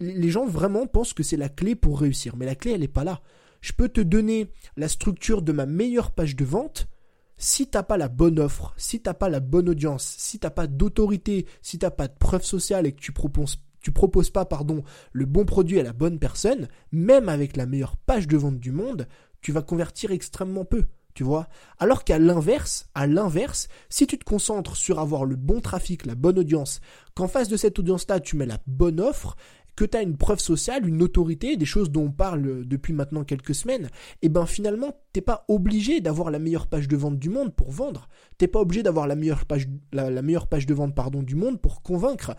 les 0.00 0.30
gens 0.30 0.46
vraiment 0.46 0.88
pensent 0.88 1.14
que 1.14 1.22
c'est 1.22 1.36
la 1.36 1.48
clé 1.48 1.76
pour 1.76 2.00
réussir, 2.00 2.36
mais 2.36 2.44
la 2.44 2.56
clé 2.56 2.72
elle 2.72 2.82
est 2.82 2.88
pas 2.88 3.04
là. 3.04 3.22
Je 3.60 3.72
peux 3.72 3.88
te 3.88 4.00
donner 4.00 4.50
la 4.76 4.88
structure 4.88 5.40
de 5.42 5.52
ma 5.52 5.64
meilleure 5.64 6.10
page 6.10 6.36
de 6.36 6.44
vente, 6.44 6.88
si 7.36 7.66
t'as 7.66 7.82
pas 7.82 7.96
la 7.96 8.08
bonne 8.08 8.38
offre, 8.38 8.74
si 8.76 9.00
t'as 9.00 9.14
pas 9.14 9.28
la 9.28 9.40
bonne 9.40 9.68
audience, 9.68 10.14
si 10.18 10.38
t'as 10.38 10.50
pas 10.50 10.66
d'autorité, 10.66 11.46
si 11.62 11.78
t'as 11.78 11.90
pas 11.90 12.08
de 12.08 12.14
preuve 12.18 12.44
sociale 12.44 12.86
et 12.86 12.92
que 12.92 13.00
tu 13.00 13.12
proposes 13.12 13.58
tu 13.80 13.92
proposes 13.92 14.30
pas 14.30 14.46
pardon 14.46 14.82
le 15.12 15.26
bon 15.26 15.44
produit 15.44 15.78
à 15.78 15.82
la 15.82 15.92
bonne 15.92 16.18
personne, 16.18 16.68
même 16.90 17.28
avec 17.28 17.54
la 17.54 17.66
meilleure 17.66 17.98
page 17.98 18.26
de 18.26 18.38
vente 18.38 18.58
du 18.58 18.72
monde, 18.72 19.06
tu 19.42 19.52
vas 19.52 19.60
convertir 19.60 20.10
extrêmement 20.10 20.64
peu, 20.64 20.84
tu 21.12 21.22
vois. 21.22 21.48
Alors 21.78 22.02
qu'à 22.02 22.18
l'inverse, 22.18 22.88
à 22.94 23.06
l'inverse, 23.06 23.68
si 23.90 24.06
tu 24.06 24.18
te 24.18 24.24
concentres 24.24 24.74
sur 24.74 25.00
avoir 25.00 25.26
le 25.26 25.36
bon 25.36 25.60
trafic, 25.60 26.06
la 26.06 26.14
bonne 26.14 26.38
audience, 26.38 26.80
qu'en 27.14 27.28
face 27.28 27.48
de 27.48 27.58
cette 27.58 27.78
audience-là, 27.78 28.20
tu 28.20 28.36
mets 28.36 28.46
la 28.46 28.58
bonne 28.66 29.00
offre, 29.00 29.36
que 29.76 29.84
tu 29.84 29.98
une 29.98 30.16
preuve 30.16 30.40
sociale, 30.40 30.88
une 30.88 31.02
autorité, 31.02 31.56
des 31.56 31.64
choses 31.64 31.90
dont 31.90 32.04
on 32.04 32.10
parle 32.10 32.64
depuis 32.64 32.92
maintenant 32.92 33.24
quelques 33.24 33.54
semaines, 33.54 33.86
et 34.22 34.26
eh 34.26 34.28
ben 34.28 34.46
finalement, 34.46 34.92
t'es 35.12 35.20
pas 35.20 35.44
obligé 35.48 36.00
d'avoir 36.00 36.30
la 36.30 36.38
meilleure 36.38 36.66
page 36.66 36.88
de 36.88 36.96
vente 36.96 37.18
du 37.18 37.30
monde 37.30 37.54
pour 37.54 37.70
vendre. 37.70 38.08
T'es 38.38 38.48
pas 38.48 38.60
obligé 38.60 38.82
d'avoir 38.82 39.06
la 39.06 39.16
meilleure 39.16 39.44
page, 39.46 39.68
la 39.92 40.22
meilleure 40.22 40.46
page 40.46 40.66
de 40.66 40.74
vente 40.74 40.94
pardon, 40.94 41.22
du 41.22 41.34
monde 41.34 41.60
pour 41.60 41.82
convaincre. 41.82 42.34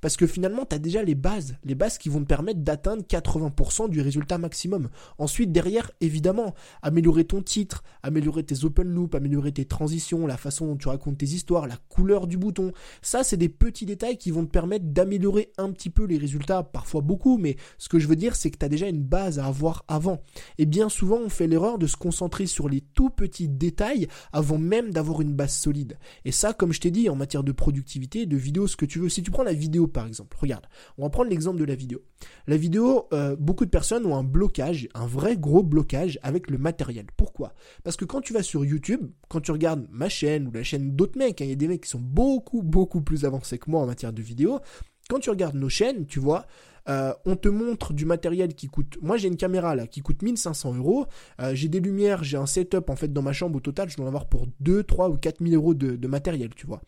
Parce 0.00 0.16
que 0.16 0.26
finalement, 0.26 0.64
tu 0.64 0.74
as 0.74 0.78
déjà 0.78 1.02
les 1.02 1.14
bases, 1.14 1.56
les 1.64 1.74
bases 1.74 1.98
qui 1.98 2.08
vont 2.08 2.20
te 2.20 2.26
permettre 2.26 2.60
d'atteindre 2.60 3.02
80% 3.02 3.88
du 3.88 4.00
résultat 4.00 4.38
maximum. 4.38 4.88
Ensuite, 5.18 5.52
derrière, 5.52 5.90
évidemment, 6.00 6.54
améliorer 6.82 7.24
ton 7.24 7.42
titre, 7.42 7.82
améliorer 8.02 8.44
tes 8.44 8.64
open 8.64 8.88
loops, 8.88 9.14
améliorer 9.14 9.52
tes 9.52 9.64
transitions, 9.64 10.26
la 10.26 10.36
façon 10.36 10.66
dont 10.66 10.76
tu 10.76 10.88
racontes 10.88 11.18
tes 11.18 11.26
histoires, 11.26 11.66
la 11.66 11.76
couleur 11.88 12.26
du 12.26 12.36
bouton. 12.36 12.72
Ça, 13.02 13.24
c'est 13.24 13.36
des 13.36 13.48
petits 13.48 13.86
détails 13.86 14.18
qui 14.18 14.30
vont 14.30 14.44
te 14.44 14.50
permettre 14.50 14.86
d'améliorer 14.86 15.52
un 15.58 15.72
petit 15.72 15.90
peu 15.90 16.04
les 16.04 16.18
résultats, 16.18 16.62
parfois 16.62 17.00
beaucoup, 17.00 17.38
mais 17.38 17.56
ce 17.78 17.88
que 17.88 17.98
je 17.98 18.08
veux 18.08 18.16
dire, 18.16 18.36
c'est 18.36 18.50
que 18.50 18.58
tu 18.58 18.64
as 18.64 18.68
déjà 18.68 18.88
une 18.88 19.02
base 19.02 19.38
à 19.38 19.46
avoir 19.46 19.84
avant. 19.88 20.22
Et 20.58 20.66
bien 20.66 20.88
souvent, 20.88 21.18
on 21.18 21.28
fait 21.28 21.46
l'erreur 21.46 21.78
de 21.78 21.86
se 21.86 21.96
concentrer 21.96 22.46
sur 22.46 22.68
les 22.68 22.80
tout 22.80 23.10
petits 23.10 23.48
détails 23.48 24.08
avant 24.32 24.58
même 24.58 24.90
d'avoir 24.90 25.20
une 25.20 25.34
base 25.34 25.54
solide. 25.54 25.98
Et 26.24 26.32
ça, 26.32 26.52
comme 26.52 26.72
je 26.72 26.80
t'ai 26.80 26.90
dit, 26.90 27.08
en 27.08 27.16
matière 27.16 27.42
de 27.42 27.52
productivité, 27.52 28.26
de 28.26 28.36
vidéo, 28.36 28.66
ce 28.66 28.76
que 28.76 28.86
tu 28.86 28.98
veux, 28.98 29.08
si 29.08 29.22
tu 29.22 29.30
prends 29.30 29.42
la 29.42 29.52
vidéo 29.52 29.87
par 29.88 30.06
exemple. 30.06 30.36
Regarde, 30.40 30.66
on 30.96 31.02
va 31.02 31.10
prendre 31.10 31.30
l'exemple 31.30 31.58
de 31.58 31.64
la 31.64 31.74
vidéo. 31.74 32.02
La 32.46 32.56
vidéo, 32.56 33.06
euh, 33.12 33.36
beaucoup 33.36 33.64
de 33.64 33.70
personnes 33.70 34.06
ont 34.06 34.16
un 34.16 34.24
blocage, 34.24 34.88
un 34.94 35.06
vrai 35.06 35.36
gros 35.36 35.62
blocage 35.62 36.18
avec 36.22 36.50
le 36.50 36.58
matériel. 36.58 37.06
Pourquoi? 37.16 37.54
Parce 37.84 37.96
que 37.96 38.04
quand 38.04 38.20
tu 38.20 38.32
vas 38.32 38.42
sur 38.42 38.64
YouTube, 38.64 39.10
quand 39.28 39.40
tu 39.40 39.52
regardes 39.52 39.86
ma 39.90 40.08
chaîne 40.08 40.48
ou 40.48 40.52
la 40.52 40.62
chaîne 40.62 40.94
d'autres 40.94 41.18
mecs, 41.18 41.40
hein, 41.40 41.44
il 41.44 41.50
y 41.50 41.52
a 41.52 41.56
des 41.56 41.68
mecs 41.68 41.82
qui 41.82 41.90
sont 41.90 42.00
beaucoup, 42.00 42.62
beaucoup 42.62 43.00
plus 43.00 43.24
avancés 43.24 43.58
que 43.58 43.70
moi 43.70 43.80
en 43.80 43.86
matière 43.86 44.12
de 44.12 44.22
vidéo, 44.22 44.60
quand 45.08 45.20
tu 45.20 45.30
regardes 45.30 45.56
nos 45.56 45.68
chaînes, 45.68 46.06
tu 46.06 46.20
vois, 46.20 46.46
euh, 46.88 47.12
on 47.26 47.36
te 47.36 47.48
montre 47.48 47.92
du 47.92 48.04
matériel 48.06 48.54
qui 48.54 48.66
coûte. 48.66 48.98
Moi, 49.02 49.16
j'ai 49.16 49.28
une 49.28 49.36
caméra 49.36 49.74
là 49.74 49.86
qui 49.86 50.00
coûte 50.00 50.22
1500 50.22 50.74
euros. 50.76 51.06
Euh, 51.40 51.54
j'ai 51.54 51.68
des 51.68 51.80
lumières, 51.80 52.24
j'ai 52.24 52.36
un 52.36 52.46
setup 52.46 52.88
en 52.88 52.96
fait 52.96 53.12
dans 53.12 53.22
ma 53.22 53.32
chambre 53.32 53.56
au 53.56 53.60
total. 53.60 53.90
Je 53.90 53.96
dois 53.96 54.06
en 54.06 54.08
avoir 54.08 54.26
pour 54.26 54.46
2, 54.60 54.82
3 54.82 55.10
ou 55.10 55.16
4000 55.16 55.54
euros 55.54 55.74
de, 55.74 55.96
de 55.96 56.08
matériel, 56.08 56.50
tu 56.54 56.66
vois. 56.66 56.80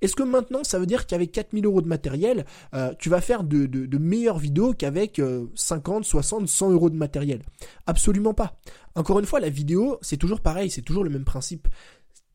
Est-ce 0.00 0.16
que 0.16 0.22
maintenant, 0.22 0.64
ça 0.64 0.78
veut 0.78 0.86
dire 0.86 1.06
qu'avec 1.06 1.32
4000 1.32 1.64
euros 1.66 1.82
de 1.82 1.88
matériel, 1.88 2.44
euh, 2.74 2.92
tu 2.98 3.08
vas 3.08 3.20
faire 3.20 3.44
de, 3.44 3.98
meilleures 3.98 4.38
vidéos 4.38 4.74
qu'avec 4.74 5.20
50, 5.54 6.04
60, 6.04 6.48
100 6.48 6.70
euros 6.72 6.90
de 6.90 6.96
matériel? 6.96 7.42
Absolument 7.86 8.34
pas. 8.34 8.58
Encore 8.94 9.18
une 9.18 9.26
fois, 9.26 9.40
la 9.40 9.48
vidéo, 9.48 9.98
c'est 10.02 10.16
toujours 10.16 10.40
pareil, 10.40 10.70
c'est 10.70 10.82
toujours 10.82 11.04
le 11.04 11.10
même 11.10 11.24
principe 11.24 11.68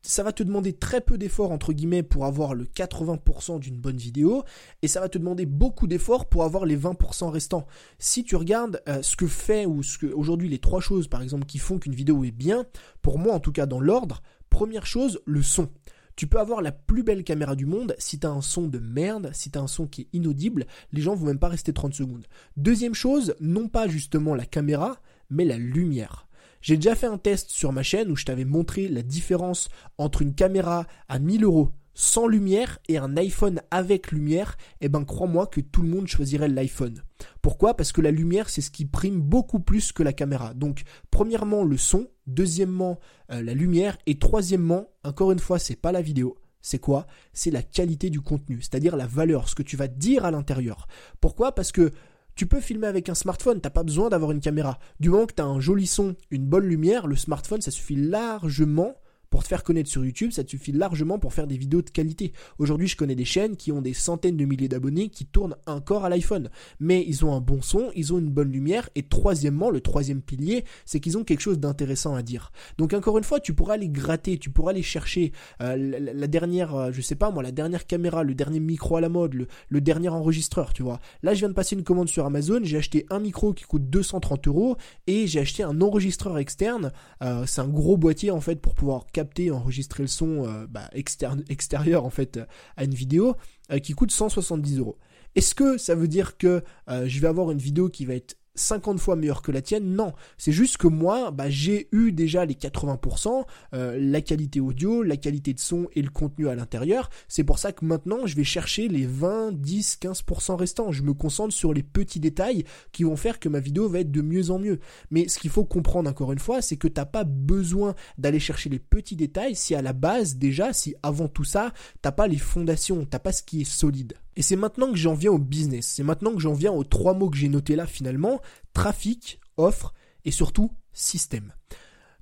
ça 0.02 0.22
va 0.22 0.32
te 0.32 0.42
demander 0.42 0.72
très 0.72 1.00
peu 1.00 1.18
d'efforts 1.18 1.52
entre 1.52 1.72
guillemets 1.72 2.02
pour 2.02 2.24
avoir 2.24 2.54
le 2.54 2.64
80% 2.64 3.60
d'une 3.60 3.76
bonne 3.76 3.96
vidéo 3.96 4.44
et 4.82 4.88
ça 4.88 5.00
va 5.00 5.08
te 5.08 5.18
demander 5.18 5.46
beaucoup 5.46 5.86
d'efforts 5.86 6.28
pour 6.28 6.44
avoir 6.44 6.64
les 6.64 6.76
20% 6.76 7.28
restants. 7.28 7.66
Si 7.98 8.24
tu 8.24 8.36
regardes 8.36 8.82
euh, 8.88 9.02
ce 9.02 9.16
que 9.16 9.26
fait 9.26 9.66
ou 9.66 9.82
ce 9.82 9.98
que 9.98 10.06
aujourd'hui 10.06 10.48
les 10.48 10.58
trois 10.58 10.80
choses 10.80 11.08
par 11.08 11.22
exemple 11.22 11.44
qui 11.46 11.58
font 11.58 11.78
qu'une 11.78 11.94
vidéo 11.94 12.24
est 12.24 12.30
bien, 12.30 12.64
pour 13.02 13.18
moi 13.18 13.34
en 13.34 13.40
tout 13.40 13.52
cas 13.52 13.66
dans 13.66 13.80
l'ordre, 13.80 14.22
première 14.48 14.86
chose, 14.86 15.20
le 15.26 15.42
son. 15.42 15.68
Tu 16.16 16.26
peux 16.26 16.38
avoir 16.38 16.60
la 16.62 16.72
plus 16.72 17.02
belle 17.02 17.24
caméra 17.24 17.56
du 17.56 17.66
monde, 17.66 17.94
si 17.98 18.18
tu 18.18 18.26
as 18.26 18.30
un 18.30 18.42
son 18.42 18.66
de 18.66 18.78
merde, 18.78 19.30
si 19.32 19.50
tu 19.50 19.58
as 19.58 19.62
un 19.62 19.66
son 19.66 19.86
qui 19.86 20.02
est 20.02 20.08
inaudible, 20.12 20.66
les 20.92 21.00
gens 21.00 21.14
vont 21.14 21.26
même 21.26 21.38
pas 21.38 21.48
rester 21.48 21.72
30 21.72 21.94
secondes. 21.94 22.26
Deuxième 22.56 22.94
chose, 22.94 23.34
non 23.40 23.68
pas 23.68 23.88
justement 23.88 24.34
la 24.34 24.44
caméra, 24.44 25.00
mais 25.30 25.44
la 25.44 25.56
lumière. 25.56 26.26
J'ai 26.60 26.76
déjà 26.76 26.94
fait 26.94 27.06
un 27.06 27.16
test 27.16 27.50
sur 27.50 27.72
ma 27.72 27.82
chaîne 27.82 28.10
où 28.10 28.16
je 28.16 28.24
t'avais 28.24 28.44
montré 28.44 28.88
la 28.88 29.02
différence 29.02 29.70
entre 29.96 30.20
une 30.20 30.34
caméra 30.34 30.86
à 31.08 31.18
1000 31.18 31.44
euros 31.44 31.72
sans 32.00 32.26
lumière 32.26 32.78
et 32.88 32.96
un 32.96 33.14
iPhone 33.18 33.60
avec 33.70 34.10
lumière, 34.10 34.56
eh 34.80 34.88
ben 34.88 35.04
crois-moi 35.04 35.46
que 35.46 35.60
tout 35.60 35.82
le 35.82 35.88
monde 35.88 36.06
choisirait 36.06 36.48
l'iPhone. 36.48 37.02
Pourquoi? 37.42 37.76
Parce 37.76 37.92
que 37.92 38.00
la 38.00 38.10
lumière, 38.10 38.48
c'est 38.48 38.62
ce 38.62 38.70
qui 38.70 38.86
prime 38.86 39.20
beaucoup 39.20 39.60
plus 39.60 39.92
que 39.92 40.02
la 40.02 40.14
caméra. 40.14 40.54
Donc, 40.54 40.84
premièrement, 41.10 41.62
le 41.62 41.76
son, 41.76 42.08
deuxièmement, 42.26 42.98
euh, 43.30 43.42
la 43.42 43.52
lumière, 43.52 43.98
et 44.06 44.18
troisièmement, 44.18 44.88
encore 45.04 45.30
une 45.30 45.38
fois, 45.40 45.58
c'est 45.58 45.76
pas 45.76 45.92
la 45.92 46.00
vidéo. 46.00 46.38
C'est 46.62 46.78
quoi? 46.78 47.06
C'est 47.34 47.50
la 47.50 47.62
qualité 47.62 48.08
du 48.08 48.22
contenu, 48.22 48.62
c'est-à-dire 48.62 48.96
la 48.96 49.06
valeur, 49.06 49.50
ce 49.50 49.54
que 49.54 49.62
tu 49.62 49.76
vas 49.76 49.88
dire 49.88 50.24
à 50.24 50.30
l'intérieur. 50.30 50.88
Pourquoi? 51.20 51.54
Parce 51.54 51.70
que 51.70 51.90
tu 52.34 52.46
peux 52.46 52.60
filmer 52.60 52.86
avec 52.86 53.10
un 53.10 53.14
smartphone, 53.14 53.60
t'as 53.60 53.68
pas 53.68 53.82
besoin 53.82 54.08
d'avoir 54.08 54.30
une 54.30 54.40
caméra. 54.40 54.78
Du 55.00 55.10
moment 55.10 55.26
que 55.26 55.34
tu 55.34 55.42
un 55.42 55.60
joli 55.60 55.86
son, 55.86 56.16
une 56.30 56.46
bonne 56.46 56.64
lumière, 56.64 57.06
le 57.06 57.16
smartphone, 57.16 57.60
ça 57.60 57.70
suffit 57.70 57.96
largement 57.96 58.94
pour 59.30 59.44
te 59.44 59.48
faire 59.48 59.62
connaître 59.62 59.88
sur 59.88 60.04
YouTube, 60.04 60.32
ça 60.32 60.44
te 60.44 60.50
suffit 60.50 60.72
largement 60.72 61.18
pour 61.18 61.32
faire 61.32 61.46
des 61.46 61.56
vidéos 61.56 61.82
de 61.82 61.90
qualité. 61.90 62.32
Aujourd'hui, 62.58 62.88
je 62.88 62.96
connais 62.96 63.14
des 63.14 63.24
chaînes 63.24 63.56
qui 63.56 63.70
ont 63.70 63.80
des 63.80 63.94
centaines 63.94 64.36
de 64.36 64.44
milliers 64.44 64.68
d'abonnés 64.68 65.08
qui 65.08 65.24
tournent 65.24 65.56
encore 65.66 66.04
à 66.04 66.08
l'iPhone. 66.08 66.50
Mais 66.80 67.04
ils 67.06 67.24
ont 67.24 67.32
un 67.32 67.40
bon 67.40 67.62
son, 67.62 67.90
ils 67.94 68.12
ont 68.12 68.18
une 68.18 68.28
bonne 68.28 68.50
lumière, 68.50 68.90
et 68.96 69.04
troisièmement, 69.04 69.70
le 69.70 69.80
troisième 69.80 70.20
pilier, 70.20 70.64
c'est 70.84 70.98
qu'ils 70.98 71.16
ont 71.16 71.24
quelque 71.24 71.40
chose 71.40 71.60
d'intéressant 71.60 72.14
à 72.14 72.22
dire. 72.22 72.50
Donc 72.76 72.92
encore 72.92 73.18
une 73.18 73.24
fois, 73.24 73.38
tu 73.38 73.54
pourras 73.54 73.74
aller 73.74 73.88
gratter, 73.88 74.36
tu 74.38 74.50
pourras 74.50 74.72
aller 74.72 74.82
chercher 74.82 75.32
euh, 75.62 75.76
la, 75.76 76.26
dernière, 76.26 76.74
euh, 76.74 76.90
je 76.92 77.00
sais 77.00 77.14
pas 77.14 77.30
moi, 77.30 77.42
la 77.42 77.52
dernière 77.52 77.86
caméra, 77.86 78.24
le 78.24 78.34
dernier 78.34 78.60
micro 78.60 78.96
à 78.96 79.00
la 79.00 79.08
mode, 79.08 79.46
le, 79.68 79.80
dernier 79.80 80.08
enregistreur, 80.08 80.72
tu 80.72 80.82
vois. 80.82 81.00
Là, 81.22 81.34
je 81.34 81.38
viens 81.38 81.48
de 81.48 81.54
passer 81.54 81.76
une 81.76 81.84
commande 81.84 82.08
sur 82.08 82.26
Amazon, 82.26 82.60
j'ai 82.64 82.76
acheté 82.76 83.06
un 83.10 83.20
micro 83.20 83.52
qui 83.52 83.64
coûte 83.64 83.88
230 83.88 84.48
euros, 84.48 84.76
et 85.06 85.26
j'ai 85.28 85.40
acheté 85.40 85.62
un 85.62 85.80
enregistreur 85.80 86.38
externe. 86.38 86.92
Euh, 87.22 87.44
c'est 87.46 87.60
un 87.60 87.68
gros 87.68 87.96
boîtier 87.96 88.30
en 88.30 88.40
fait 88.40 88.56
pour 88.56 88.74
pouvoir 88.74 89.06
enregistrer 89.50 90.02
le 90.02 90.08
son 90.08 90.46
euh, 90.46 90.66
bah, 90.68 90.88
externe, 90.92 91.44
extérieur 91.48 92.04
en 92.04 92.10
fait 92.10 92.40
à 92.76 92.84
une 92.84 92.94
vidéo 92.94 93.36
euh, 93.70 93.78
qui 93.78 93.92
coûte 93.92 94.10
170 94.10 94.78
euros. 94.78 94.98
Est-ce 95.36 95.54
que 95.54 95.78
ça 95.78 95.94
veut 95.94 96.08
dire 96.08 96.36
que 96.36 96.62
euh, 96.88 97.06
je 97.06 97.20
vais 97.20 97.28
avoir 97.28 97.50
une 97.50 97.58
vidéo 97.58 97.88
qui 97.88 98.04
va 98.04 98.14
être 98.14 98.36
50 98.54 98.98
fois 98.98 99.16
meilleure 99.16 99.42
que 99.42 99.52
la 99.52 99.62
tienne, 99.62 99.94
non. 99.94 100.12
C'est 100.38 100.52
juste 100.52 100.76
que 100.76 100.86
moi, 100.86 101.30
bah, 101.30 101.48
j'ai 101.48 101.88
eu 101.92 102.12
déjà 102.12 102.44
les 102.44 102.54
80%, 102.54 103.44
euh, 103.74 103.98
la 104.00 104.20
qualité 104.20 104.60
audio, 104.60 105.02
la 105.02 105.16
qualité 105.16 105.54
de 105.54 105.60
son 105.60 105.88
et 105.94 106.02
le 106.02 106.10
contenu 106.10 106.48
à 106.48 106.54
l'intérieur. 106.54 107.10
C'est 107.28 107.44
pour 107.44 107.58
ça 107.58 107.72
que 107.72 107.84
maintenant, 107.84 108.26
je 108.26 108.36
vais 108.36 108.44
chercher 108.44 108.88
les 108.88 109.06
20, 109.06 109.52
10, 109.52 109.98
15% 110.00 110.54
restants. 110.56 110.92
Je 110.92 111.02
me 111.02 111.14
concentre 111.14 111.54
sur 111.54 111.72
les 111.72 111.82
petits 111.82 112.20
détails 112.20 112.64
qui 112.92 113.04
vont 113.04 113.16
faire 113.16 113.38
que 113.38 113.48
ma 113.48 113.60
vidéo 113.60 113.88
va 113.88 114.00
être 114.00 114.10
de 114.10 114.22
mieux 114.22 114.50
en 114.50 114.58
mieux. 114.58 114.80
Mais 115.10 115.28
ce 115.28 115.38
qu'il 115.38 115.50
faut 115.50 115.64
comprendre 115.64 116.10
encore 116.10 116.32
une 116.32 116.38
fois, 116.38 116.62
c'est 116.62 116.76
que 116.76 116.88
t'as 116.88 117.06
pas 117.06 117.24
besoin 117.24 117.94
d'aller 118.18 118.40
chercher 118.40 118.68
les 118.68 118.78
petits 118.78 119.16
détails 119.16 119.54
si 119.54 119.74
à 119.74 119.82
la 119.82 119.92
base, 119.92 120.36
déjà, 120.36 120.72
si 120.72 120.94
avant 121.02 121.28
tout 121.28 121.44
ça, 121.44 121.72
t'as 122.02 122.12
pas 122.12 122.26
les 122.26 122.38
fondations, 122.38 123.04
t'as 123.04 123.18
pas 123.18 123.32
ce 123.32 123.42
qui 123.42 123.62
est 123.62 123.64
solide. 123.64 124.14
Et 124.36 124.42
c'est 124.42 124.56
maintenant 124.56 124.90
que 124.90 124.96
j'en 124.96 125.14
viens 125.14 125.32
au 125.32 125.38
business. 125.38 125.86
C'est 125.86 126.02
maintenant 126.02 126.32
que 126.32 126.40
j'en 126.40 126.54
viens 126.54 126.72
aux 126.72 126.84
trois 126.84 127.14
mots 127.14 127.30
que 127.30 127.36
j'ai 127.36 127.48
notés 127.48 127.76
là 127.76 127.86
finalement. 127.86 128.40
Trafic, 128.72 129.40
offre 129.56 129.94
et 130.24 130.30
surtout 130.30 130.70
système. 130.92 131.52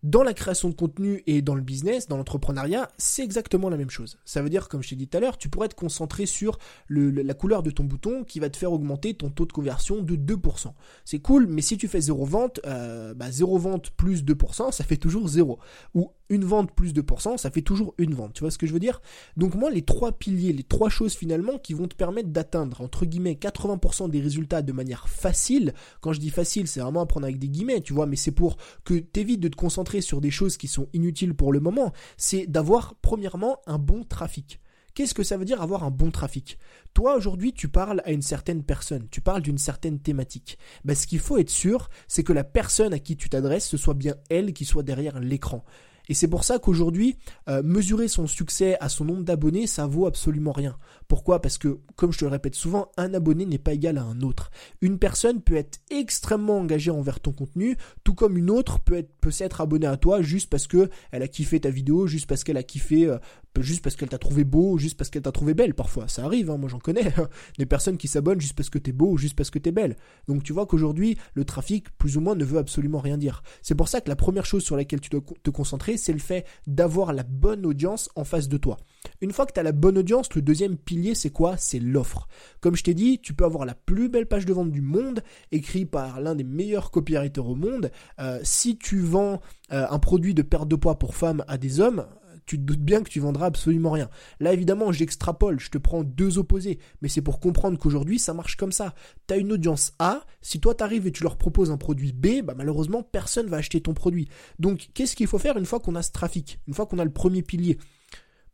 Dans 0.04 0.22
la 0.22 0.32
création 0.32 0.68
de 0.68 0.74
contenu 0.74 1.24
et 1.26 1.42
dans 1.42 1.56
le 1.56 1.60
business, 1.60 2.06
dans 2.06 2.16
l'entrepreneuriat, 2.16 2.88
c'est 2.98 3.24
exactement 3.24 3.68
la 3.68 3.76
même 3.76 3.90
chose. 3.90 4.18
Ça 4.24 4.42
veut 4.42 4.48
dire, 4.48 4.68
comme 4.68 4.80
je 4.80 4.90
t'ai 4.90 4.96
dit 4.96 5.08
tout 5.08 5.16
à 5.16 5.20
l'heure, 5.20 5.36
tu 5.36 5.48
pourrais 5.48 5.68
te 5.68 5.74
concentrer 5.74 6.24
sur 6.26 6.58
la 6.88 7.34
couleur 7.34 7.64
de 7.64 7.70
ton 7.72 7.82
bouton 7.82 8.22
qui 8.22 8.38
va 8.38 8.48
te 8.48 8.56
faire 8.56 8.72
augmenter 8.72 9.14
ton 9.14 9.28
taux 9.30 9.44
de 9.44 9.52
conversion 9.52 10.00
de 10.00 10.14
2%. 10.14 10.72
C'est 11.04 11.18
cool, 11.18 11.48
mais 11.48 11.62
si 11.62 11.76
tu 11.76 11.88
fais 11.88 12.00
zéro 12.00 12.24
vente, 12.24 12.60
euh, 12.64 13.12
bah, 13.14 13.32
zéro 13.32 13.58
vente 13.58 13.90
plus 13.90 14.22
2%, 14.22 14.70
ça 14.70 14.84
fait 14.84 14.96
toujours 14.96 15.26
zéro. 15.26 15.58
Ou 15.94 16.12
une 16.28 16.44
vente 16.44 16.72
plus 16.72 16.92
2%, 16.92 17.38
ça 17.38 17.50
fait 17.50 17.62
toujours 17.62 17.94
une 17.98 18.14
vente. 18.14 18.34
Tu 18.34 18.40
vois 18.40 18.50
ce 18.50 18.58
que 18.58 18.66
je 18.66 18.72
veux 18.72 18.80
dire? 18.80 19.00
Donc 19.36 19.54
moi, 19.54 19.70
les 19.70 19.82
trois 19.82 20.12
piliers, 20.12 20.52
les 20.52 20.62
trois 20.62 20.88
choses 20.88 21.14
finalement 21.14 21.58
qui 21.58 21.74
vont 21.74 21.88
te 21.88 21.96
permettre 21.96 22.28
d'atteindre, 22.28 22.80
entre 22.80 23.06
guillemets, 23.06 23.38
80% 23.40 24.10
des 24.10 24.20
résultats 24.20 24.62
de 24.62 24.72
manière 24.72 25.08
facile. 25.08 25.74
Quand 26.00 26.12
je 26.12 26.20
dis 26.20 26.30
facile, 26.30 26.68
c'est 26.68 26.80
vraiment 26.80 27.00
à 27.00 27.06
prendre 27.06 27.26
avec 27.26 27.38
des 27.38 27.48
guillemets, 27.48 27.80
tu 27.80 27.92
vois, 27.92 28.06
mais 28.06 28.16
c'est 28.16 28.32
pour 28.32 28.56
que 28.84 28.94
tu 28.94 29.20
évites 29.20 29.40
de 29.40 29.48
te 29.48 29.56
concentrer 29.56 30.00
sur 30.00 30.20
des 30.20 30.30
choses 30.30 30.56
qui 30.56 30.68
sont 30.68 30.88
inutiles 30.92 31.34
pour 31.34 31.52
le 31.52 31.60
moment. 31.60 31.92
C'est 32.16 32.46
d'avoir, 32.46 32.94
premièrement, 33.00 33.58
un 33.66 33.78
bon 33.78 34.04
trafic. 34.04 34.60
Qu'est-ce 34.98 35.14
que 35.14 35.22
ça 35.22 35.36
veut 35.36 35.44
dire 35.44 35.62
avoir 35.62 35.84
un 35.84 35.92
bon 35.92 36.10
trafic? 36.10 36.58
Toi 36.92 37.14
aujourd'hui 37.14 37.52
tu 37.52 37.68
parles 37.68 38.02
à 38.04 38.10
une 38.10 38.20
certaine 38.20 38.64
personne, 38.64 39.06
tu 39.12 39.20
parles 39.20 39.42
d'une 39.42 39.56
certaine 39.56 40.00
thématique. 40.00 40.58
Ben, 40.84 40.96
ce 40.96 41.06
qu'il 41.06 41.20
faut 41.20 41.38
être 41.38 41.50
sûr, 41.50 41.88
c'est 42.08 42.24
que 42.24 42.32
la 42.32 42.42
personne 42.42 42.92
à 42.92 42.98
qui 42.98 43.16
tu 43.16 43.28
t'adresses, 43.28 43.68
ce 43.68 43.76
soit 43.76 43.94
bien 43.94 44.16
elle 44.28 44.52
qui 44.52 44.64
soit 44.64 44.82
derrière 44.82 45.20
l'écran. 45.20 45.64
Et 46.08 46.14
c'est 46.14 46.28
pour 46.28 46.44
ça 46.44 46.58
qu'aujourd'hui, 46.58 47.16
euh, 47.48 47.62
mesurer 47.62 48.08
son 48.08 48.26
succès 48.26 48.76
à 48.80 48.88
son 48.88 49.04
nombre 49.04 49.24
d'abonnés, 49.24 49.66
ça 49.66 49.86
vaut 49.86 50.06
absolument 50.06 50.52
rien. 50.52 50.78
Pourquoi? 51.06 51.40
Parce 51.40 51.58
que, 51.58 51.78
comme 51.96 52.12
je 52.12 52.18
te 52.18 52.24
le 52.24 52.30
répète 52.30 52.54
souvent, 52.54 52.90
un 52.96 53.14
abonné 53.14 53.46
n'est 53.46 53.58
pas 53.58 53.72
égal 53.72 53.98
à 53.98 54.02
un 54.02 54.20
autre. 54.20 54.50
Une 54.80 54.98
personne 54.98 55.40
peut 55.40 55.56
être 55.56 55.80
extrêmement 55.90 56.58
engagée 56.58 56.90
envers 56.90 57.20
ton 57.20 57.32
contenu, 57.32 57.76
tout 58.04 58.14
comme 58.14 58.36
une 58.36 58.50
autre 58.50 58.80
peut 58.80 58.96
être 58.96 59.10
peut 59.20 59.30
s'être 59.30 59.60
abonnée 59.60 59.86
à 59.86 59.96
toi 59.96 60.22
juste 60.22 60.48
parce 60.48 60.66
que 60.66 60.90
elle 61.10 61.22
a 61.22 61.28
kiffé 61.28 61.60
ta 61.60 61.70
vidéo, 61.70 62.06
juste 62.06 62.26
parce 62.26 62.44
qu'elle 62.44 62.56
a 62.56 62.62
kiffé 62.62 63.06
euh, 63.06 63.18
juste 63.62 63.82
parce 63.82 63.96
qu'elle 63.96 64.08
t'a 64.08 64.18
trouvé 64.18 64.44
beau, 64.44 64.78
juste 64.78 64.96
parce 64.96 65.10
qu'elle 65.10 65.22
t'a 65.22 65.32
trouvé 65.32 65.54
belle 65.54 65.74
parfois. 65.74 66.08
Ça 66.08 66.24
arrive, 66.24 66.50
hein, 66.50 66.56
moi 66.56 66.68
j'en 66.68 66.78
connais. 66.78 67.12
Des 67.58 67.66
personnes 67.66 67.96
qui 67.96 68.08
s'abonnent 68.08 68.40
juste 68.40 68.56
parce 68.56 68.70
que 68.70 68.78
t'es 68.78 68.92
beau, 68.92 69.16
juste 69.16 69.36
parce 69.36 69.50
que 69.50 69.58
t'es 69.58 69.72
belle. 69.72 69.96
Donc 70.26 70.42
tu 70.42 70.52
vois 70.52 70.66
qu'aujourd'hui, 70.66 71.16
le 71.34 71.44
trafic, 71.44 71.90
plus 71.98 72.16
ou 72.16 72.20
moins, 72.20 72.34
ne 72.34 72.44
veut 72.44 72.58
absolument 72.58 73.00
rien 73.00 73.18
dire. 73.18 73.42
C'est 73.62 73.74
pour 73.74 73.88
ça 73.88 74.00
que 74.00 74.08
la 74.08 74.16
première 74.16 74.46
chose 74.46 74.64
sur 74.64 74.76
laquelle 74.76 75.00
tu 75.00 75.10
dois 75.10 75.22
te 75.42 75.50
concentrer, 75.50 75.96
c'est 75.96 76.12
le 76.12 76.18
fait 76.18 76.46
d'avoir 76.66 77.12
la 77.12 77.22
bonne 77.22 77.66
audience 77.66 78.10
en 78.16 78.24
face 78.24 78.48
de 78.48 78.56
toi. 78.56 78.78
Une 79.20 79.32
fois 79.32 79.46
que 79.46 79.52
tu 79.52 79.60
as 79.60 79.62
la 79.62 79.72
bonne 79.72 79.98
audience, 79.98 80.34
le 80.34 80.42
deuxième 80.42 80.76
pilier, 80.76 81.14
c'est 81.14 81.30
quoi? 81.30 81.56
C'est 81.56 81.78
l'offre. 81.78 82.28
Comme 82.60 82.76
je 82.76 82.82
t'ai 82.82 82.94
dit, 82.94 83.20
tu 83.20 83.34
peux 83.34 83.44
avoir 83.44 83.64
la 83.64 83.74
plus 83.74 84.08
belle 84.08 84.26
page 84.26 84.46
de 84.46 84.52
vente 84.52 84.70
du 84.70 84.80
monde, 84.80 85.22
écrite 85.52 85.90
par 85.90 86.20
l'un 86.20 86.34
des 86.34 86.44
meilleurs 86.44 86.90
copywriters 86.90 87.48
au 87.48 87.54
monde. 87.54 87.90
Euh, 88.20 88.40
si 88.42 88.76
tu 88.76 89.00
vends 89.00 89.40
euh, 89.72 89.86
un 89.88 89.98
produit 89.98 90.34
de 90.34 90.42
perte 90.42 90.68
de 90.68 90.76
poids 90.76 90.98
pour 90.98 91.14
femmes 91.14 91.44
à 91.48 91.58
des 91.58 91.80
hommes, 91.80 92.06
tu 92.48 92.56
te 92.56 92.62
doutes 92.62 92.80
bien 92.80 93.02
que 93.02 93.10
tu 93.10 93.20
vendras 93.20 93.46
absolument 93.46 93.90
rien. 93.90 94.08
Là, 94.40 94.52
évidemment, 94.52 94.90
j'extrapole, 94.90 95.60
je 95.60 95.70
te 95.70 95.78
prends 95.78 96.02
deux 96.02 96.38
opposés, 96.38 96.78
mais 97.02 97.08
c'est 97.08 97.20
pour 97.20 97.40
comprendre 97.40 97.78
qu'aujourd'hui, 97.78 98.18
ça 98.18 98.32
marche 98.32 98.56
comme 98.56 98.72
ça. 98.72 98.94
Tu 99.28 99.34
as 99.34 99.36
une 99.36 99.52
audience 99.52 99.92
A, 99.98 100.22
si 100.40 100.58
toi 100.58 100.74
t'arrives 100.74 101.06
et 101.06 101.12
tu 101.12 101.22
leur 101.22 101.36
proposes 101.36 101.70
un 101.70 101.76
produit 101.76 102.12
B, 102.12 102.42
bah 102.42 102.54
malheureusement, 102.56 103.02
personne 103.02 103.48
va 103.48 103.58
acheter 103.58 103.82
ton 103.82 103.92
produit. 103.92 104.28
Donc, 104.58 104.88
qu'est-ce 104.94 105.14
qu'il 105.14 105.26
faut 105.26 105.38
faire 105.38 105.58
une 105.58 105.66
fois 105.66 105.78
qu'on 105.78 105.94
a 105.94 106.02
ce 106.02 106.10
trafic, 106.10 106.58
une 106.66 106.74
fois 106.74 106.86
qu'on 106.86 106.98
a 106.98 107.04
le 107.04 107.12
premier 107.12 107.42
pilier? 107.42 107.78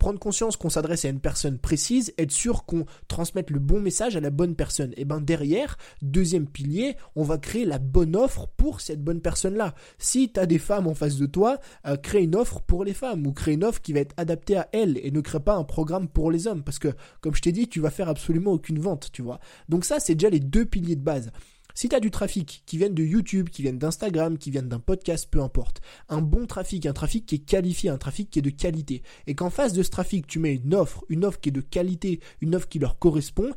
Prendre 0.05 0.19
conscience 0.19 0.59
qu'on 0.59 0.69
s'adresse 0.69 1.07
à 1.07 1.09
une 1.09 1.19
personne 1.19 1.57
précise, 1.57 2.13
être 2.19 2.31
sûr 2.31 2.67
qu'on 2.67 2.85
transmette 3.09 3.49
le 3.49 3.59
bon 3.59 3.81
message 3.81 4.17
à 4.17 4.21
la 4.21 4.29
bonne 4.29 4.55
personne. 4.55 4.93
Et 4.99 5.07
ben 5.07 5.19
derrière, 5.19 5.79
deuxième 6.03 6.47
pilier, 6.47 6.99
on 7.17 7.23
va 7.23 7.39
créer 7.39 7.65
la 7.65 7.79
bonne 7.79 8.15
offre 8.15 8.47
pour 8.59 8.83
cette 8.83 9.03
bonne 9.03 9.23
personne-là. 9.23 9.75
Si 9.97 10.31
tu 10.31 10.39
as 10.39 10.45
des 10.45 10.59
femmes 10.59 10.89
en 10.89 10.95
face 10.95 11.17
de 11.17 11.25
toi, 11.25 11.59
euh, 11.87 11.97
crée 11.97 12.23
une 12.23 12.37
offre 12.37 12.61
pour 12.61 12.85
les 12.85 12.93
femmes 12.93 13.27
ou 13.27 13.33
crée 13.33 13.55
une 13.55 13.65
offre 13.65 13.81
qui 13.81 13.95
va 13.95 14.01
être 14.01 14.13
adaptée 14.19 14.59
à 14.59 14.69
elles 14.73 15.01
et 15.03 15.11
ne 15.11 15.23
crée 15.23 15.41
pas 15.41 15.55
un 15.55 15.65
programme 15.65 16.07
pour 16.07 16.31
les 16.31 16.47
hommes 16.47 16.65
parce 16.65 16.79
que 16.79 16.89
comme 17.23 17.35
je 17.35 17.41
t'ai 17.41 17.53
dit, 17.53 17.67
tu 17.67 17.81
vas 17.81 17.89
faire 17.89 18.11
absolument 18.11 18.53
aucune 18.53 18.81
vente, 18.81 19.09
tu 19.11 19.23
vois. 19.23 19.41
Donc 19.71 19.87
ça, 19.87 20.01
c'est 20.01 20.17
déjà 20.17 20.29
les 20.29 20.41
deux 20.41 20.67
piliers 20.67 20.97
de 20.97 21.01
base. 21.01 21.31
Si 21.77 21.89
tu 21.89 21.97
as 21.97 22.01
du 22.01 22.13
trafic 22.13 22.63
qui 22.67 22.79
vient 22.79 22.89
de 22.89 23.03
YouTube, 23.03 23.49
qui 23.49 23.63
vient 23.63 23.73
d'Instagram, 23.73 24.39
qui 24.39 24.53
vient 24.53 24.63
d'un 24.63 24.79
podcast, 24.79 25.27
peu 25.29 25.41
importe, 25.41 25.81
un 26.09 26.23
bon 26.23 26.47
trafic, 26.47 26.87
un 26.87 26.93
trafic 26.93 27.27
qui 27.27 27.35
est 27.35 27.39
qualifié, 27.45 27.91
un 27.91 27.99
trafic 27.99 28.31
qui 28.31 28.39
est 28.39 28.43
de 28.43 28.51
qualité, 28.51 29.03
et 29.27 29.35
qu'en 29.35 29.51
face 29.51 29.73
de 29.73 29.83
ce 29.83 29.91
trafic, 29.91 30.29
tu 30.29 30.39
mets 30.39 30.55
une 30.55 30.73
offre, 30.73 31.05
une 31.09 31.25
offre 31.25 31.41
qui 31.41 31.49
est 31.49 31.53
de 31.53 31.61
qualité, 31.61 32.21
une 32.41 32.55
offre 32.55 32.69
qui 32.69 32.79
leur 32.79 33.01
correspond, 33.01 33.51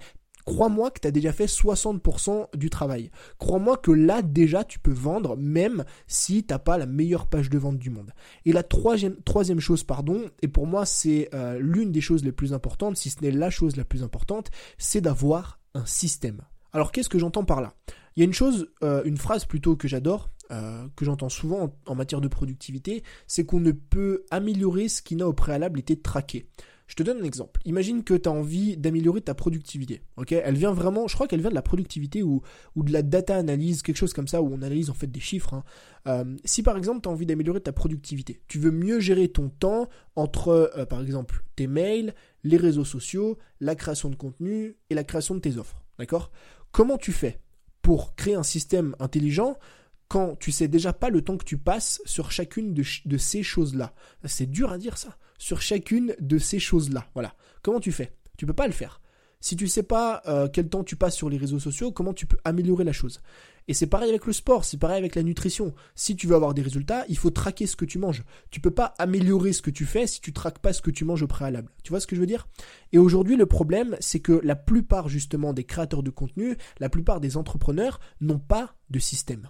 crois-moi 0.48 0.90
que 0.90 1.00
tu 1.02 1.08
as 1.08 1.12
déjà 1.12 1.32
fait 1.32 1.46
60% 1.46 2.58
du 2.58 2.72
travail. 2.72 3.12
Crois-moi 3.38 3.78
que 3.78 3.92
là 3.92 4.24
déjà 4.24 4.64
tu 4.64 4.80
peux 4.80 4.94
vendre 4.94 5.36
même 5.38 5.86
si 6.08 6.44
t'as 6.44 6.58
pas 6.58 6.80
la 6.80 6.88
meilleure 6.88 7.28
page 7.28 7.52
de 7.52 7.58
vente 7.60 7.78
du 7.78 7.92
monde. 7.92 8.14
Et 8.46 8.54
la 8.54 8.64
troisième, 8.64 9.18
troisième 9.24 9.60
chose, 9.60 9.84
pardon, 9.84 10.26
et 10.42 10.48
pour 10.48 10.66
moi 10.66 10.88
c'est 10.88 11.30
euh, 11.36 11.60
l'une 11.60 11.92
des 11.92 12.02
choses 12.02 12.24
les 12.24 12.32
plus 12.32 12.54
importantes, 12.54 12.98
si 12.98 13.12
ce 13.12 13.22
n'est 13.22 13.32
la 13.32 13.52
chose 13.52 13.76
la 13.76 13.84
plus 13.84 14.02
importante, 14.02 14.50
c'est 14.80 15.02
d'avoir 15.02 15.60
un 15.76 15.86
système. 15.86 16.42
Alors 16.74 16.92
qu'est-ce 16.92 17.10
que 17.10 17.20
j'entends 17.20 17.46
par 17.46 17.62
là? 17.62 17.76
Il 18.18 18.22
y 18.22 18.24
a 18.24 18.26
une 18.26 18.34
chose, 18.34 18.68
euh, 18.82 19.04
une 19.04 19.18
phrase 19.18 19.46
plutôt 19.46 19.76
que 19.76 19.88
j'adore, 19.88 20.32
euh, 20.50 20.88
que 20.96 21.06
j'entends 21.06 21.30
souvent 21.30 21.78
en, 21.86 21.94
matière 21.94 22.20
de 22.20 22.28
productivité, 22.28 23.04
c'est 23.28 23.46
qu'on 23.46 23.60
ne 23.60 23.72
peut 23.72 24.26
améliorer 24.32 24.90
ce 24.90 25.04
qui 25.04 25.16
n'a 25.16 25.28
au 25.28 25.34
préalable 25.34 25.80
été 25.80 26.02
traqué. 26.02 26.48
Je 26.88 26.96
te 26.96 27.04
donne 27.04 27.22
un 27.22 27.24
exemple. 27.24 27.62
Imagine 27.66 28.04
que 28.04 28.16
tu 28.16 28.28
as 28.28 28.32
envie 28.32 28.76
d'améliorer 28.76 29.22
ta 29.22 29.36
productivité. 29.36 30.02
Elle 30.32 30.56
vient 30.56 30.72
vraiment, 30.72 31.08
je 31.08 31.14
crois 31.14 31.28
qu'elle 31.28 31.42
vient 31.42 31.52
de 31.52 31.56
la 31.56 31.62
productivité 31.62 32.24
ou, 32.24 32.42
ou 32.76 32.82
de 32.84 32.92
la 32.92 33.04
data 33.04 33.36
analyse, 33.36 33.84
quelque 33.84 33.98
chose 33.98 34.14
comme 34.14 34.28
ça, 34.28 34.42
où 34.42 34.52
on 34.52 34.64
analyse 34.64 34.90
en 34.90 34.96
fait 34.96 35.12
des 35.12 35.20
chiffres. 35.20 35.54
Hein. 35.54 35.64
Euh, 36.08 36.38
si 36.44 36.64
par 36.64 36.76
exemple 36.76 37.02
tu 37.02 37.10
as 37.10 37.12
envie 37.12 37.28
d'améliorer 37.28 37.62
ta 37.62 37.72
productivité, 37.72 38.42
tu 38.48 38.58
veux 38.58 38.72
mieux 38.72 39.00
gérer 39.00 39.28
ton 39.28 39.50
temps 39.50 39.90
entre 40.16 40.74
par 40.90 41.02
exemple 41.02 41.44
tes 41.56 41.68
mails, 41.68 42.16
les 42.44 42.58
réseaux 42.58 42.86
sociaux, 42.86 43.38
la 43.60 43.76
création 43.76 44.10
de 44.10 44.16
contenu 44.16 44.76
et 44.90 44.96
la 44.96 45.04
création 45.04 45.36
de 45.36 45.40
tes 45.40 45.58
offres. 45.58 45.84
D'accord? 46.00 46.32
Comment 46.72 46.98
tu 46.98 47.12
fais? 47.12 47.40
Pour 47.88 48.18
créer 48.18 48.36
un 48.36 48.44
système 48.44 48.98
intelligent 49.00 49.58
quand 50.10 50.36
tu 50.36 50.52
sais 50.52 50.68
déjà 50.68 50.92
pas 50.92 51.10
le 51.10 51.22
temps 51.22 51.38
que 51.38 51.46
tu 51.46 51.58
passes 51.58 52.02
sur 52.04 52.34
chacune 52.34 52.74
de, 52.74 53.18
ces 53.18 53.44
choses-là 53.44 53.94
C'est 54.26 54.46
dur 54.46 54.74
à 54.74 54.78
dire 54.78 54.98
ça. 54.98 55.16
Sur 55.38 55.62
chacune 55.62 56.14
de 56.20 56.38
ces 56.38 56.60
choses-là. 56.60 57.06
Voilà. 57.14 57.34
Comment 57.62 57.80
tu 57.80 57.94
fais? 57.94 58.12
Tu 58.38 58.46
peux 58.46 58.52
pas 58.52 58.68
le 58.68 58.74
faire. 58.74 59.00
Si 59.40 59.56
tu 59.56 59.70
sais 59.70 59.84
pas 59.84 60.22
euh, 60.26 60.50
quel 60.52 60.68
temps 60.68 60.84
tu 60.84 60.98
passes 60.98 61.16
sur 61.16 61.30
les 61.30 61.38
réseaux 61.38 61.60
sociaux, 61.60 61.94
comment 61.94 62.14
tu 62.14 62.26
peux 62.26 62.36
améliorer 62.44 62.84
la 62.84 62.92
chose? 62.92 63.22
Et 63.68 63.74
c'est 63.74 63.88
pareil 63.88 64.10
avec 64.10 64.26
le 64.26 64.34
sport, 64.34 64.64
c'est 64.64 64.78
pareil 64.78 64.98
avec 64.98 65.16
la 65.16 65.24
nutrition. 65.24 65.74
Si 65.94 66.16
tu 66.16 66.28
veux 66.28 66.36
avoir 66.36 66.54
des 66.54 66.62
résultats, 66.62 67.06
il 67.10 67.18
faut 67.18 67.32
traquer 67.32 67.68
ce 67.68 67.76
que 67.76 67.86
tu 67.86 68.00
manges. 68.00 68.24
Tu 68.50 68.62
peux 68.62 68.72
pas 68.72 68.94
améliorer 68.98 69.52
ce 69.52 69.62
que 69.62 69.72
tu 69.72 69.86
fais 69.86 70.08
si 70.08 70.22
tu 70.22 70.32
traques 70.32 70.60
pas 70.60 70.74
ce 70.74 70.82
que 70.82 70.92
tu 70.92 71.04
manges 71.04 71.24
au 71.24 71.28
préalable. 71.28 71.70
Tu 71.84 71.90
vois 71.90 72.00
ce 72.00 72.08
que 72.08 72.16
je 72.16 72.22
veux 72.22 72.28
dire? 72.28 72.48
Et 72.94 72.98
aujourd'hui, 72.98 73.36
le 73.36 73.46
problème, 73.46 73.98
c'est 74.00 74.22
que 74.22 74.40
la 74.44 74.56
plupart 74.56 75.10
justement 75.10 75.54
des 75.54 75.66
créateurs 75.66 76.04
de 76.04 76.12
contenu, 76.12 76.56
la 76.80 76.90
plupart 76.90 77.20
des 77.20 77.36
entrepreneurs 77.36 78.00
n'ont 78.22 78.40
pas 78.40 78.76
de 78.90 79.00
système. 79.00 79.50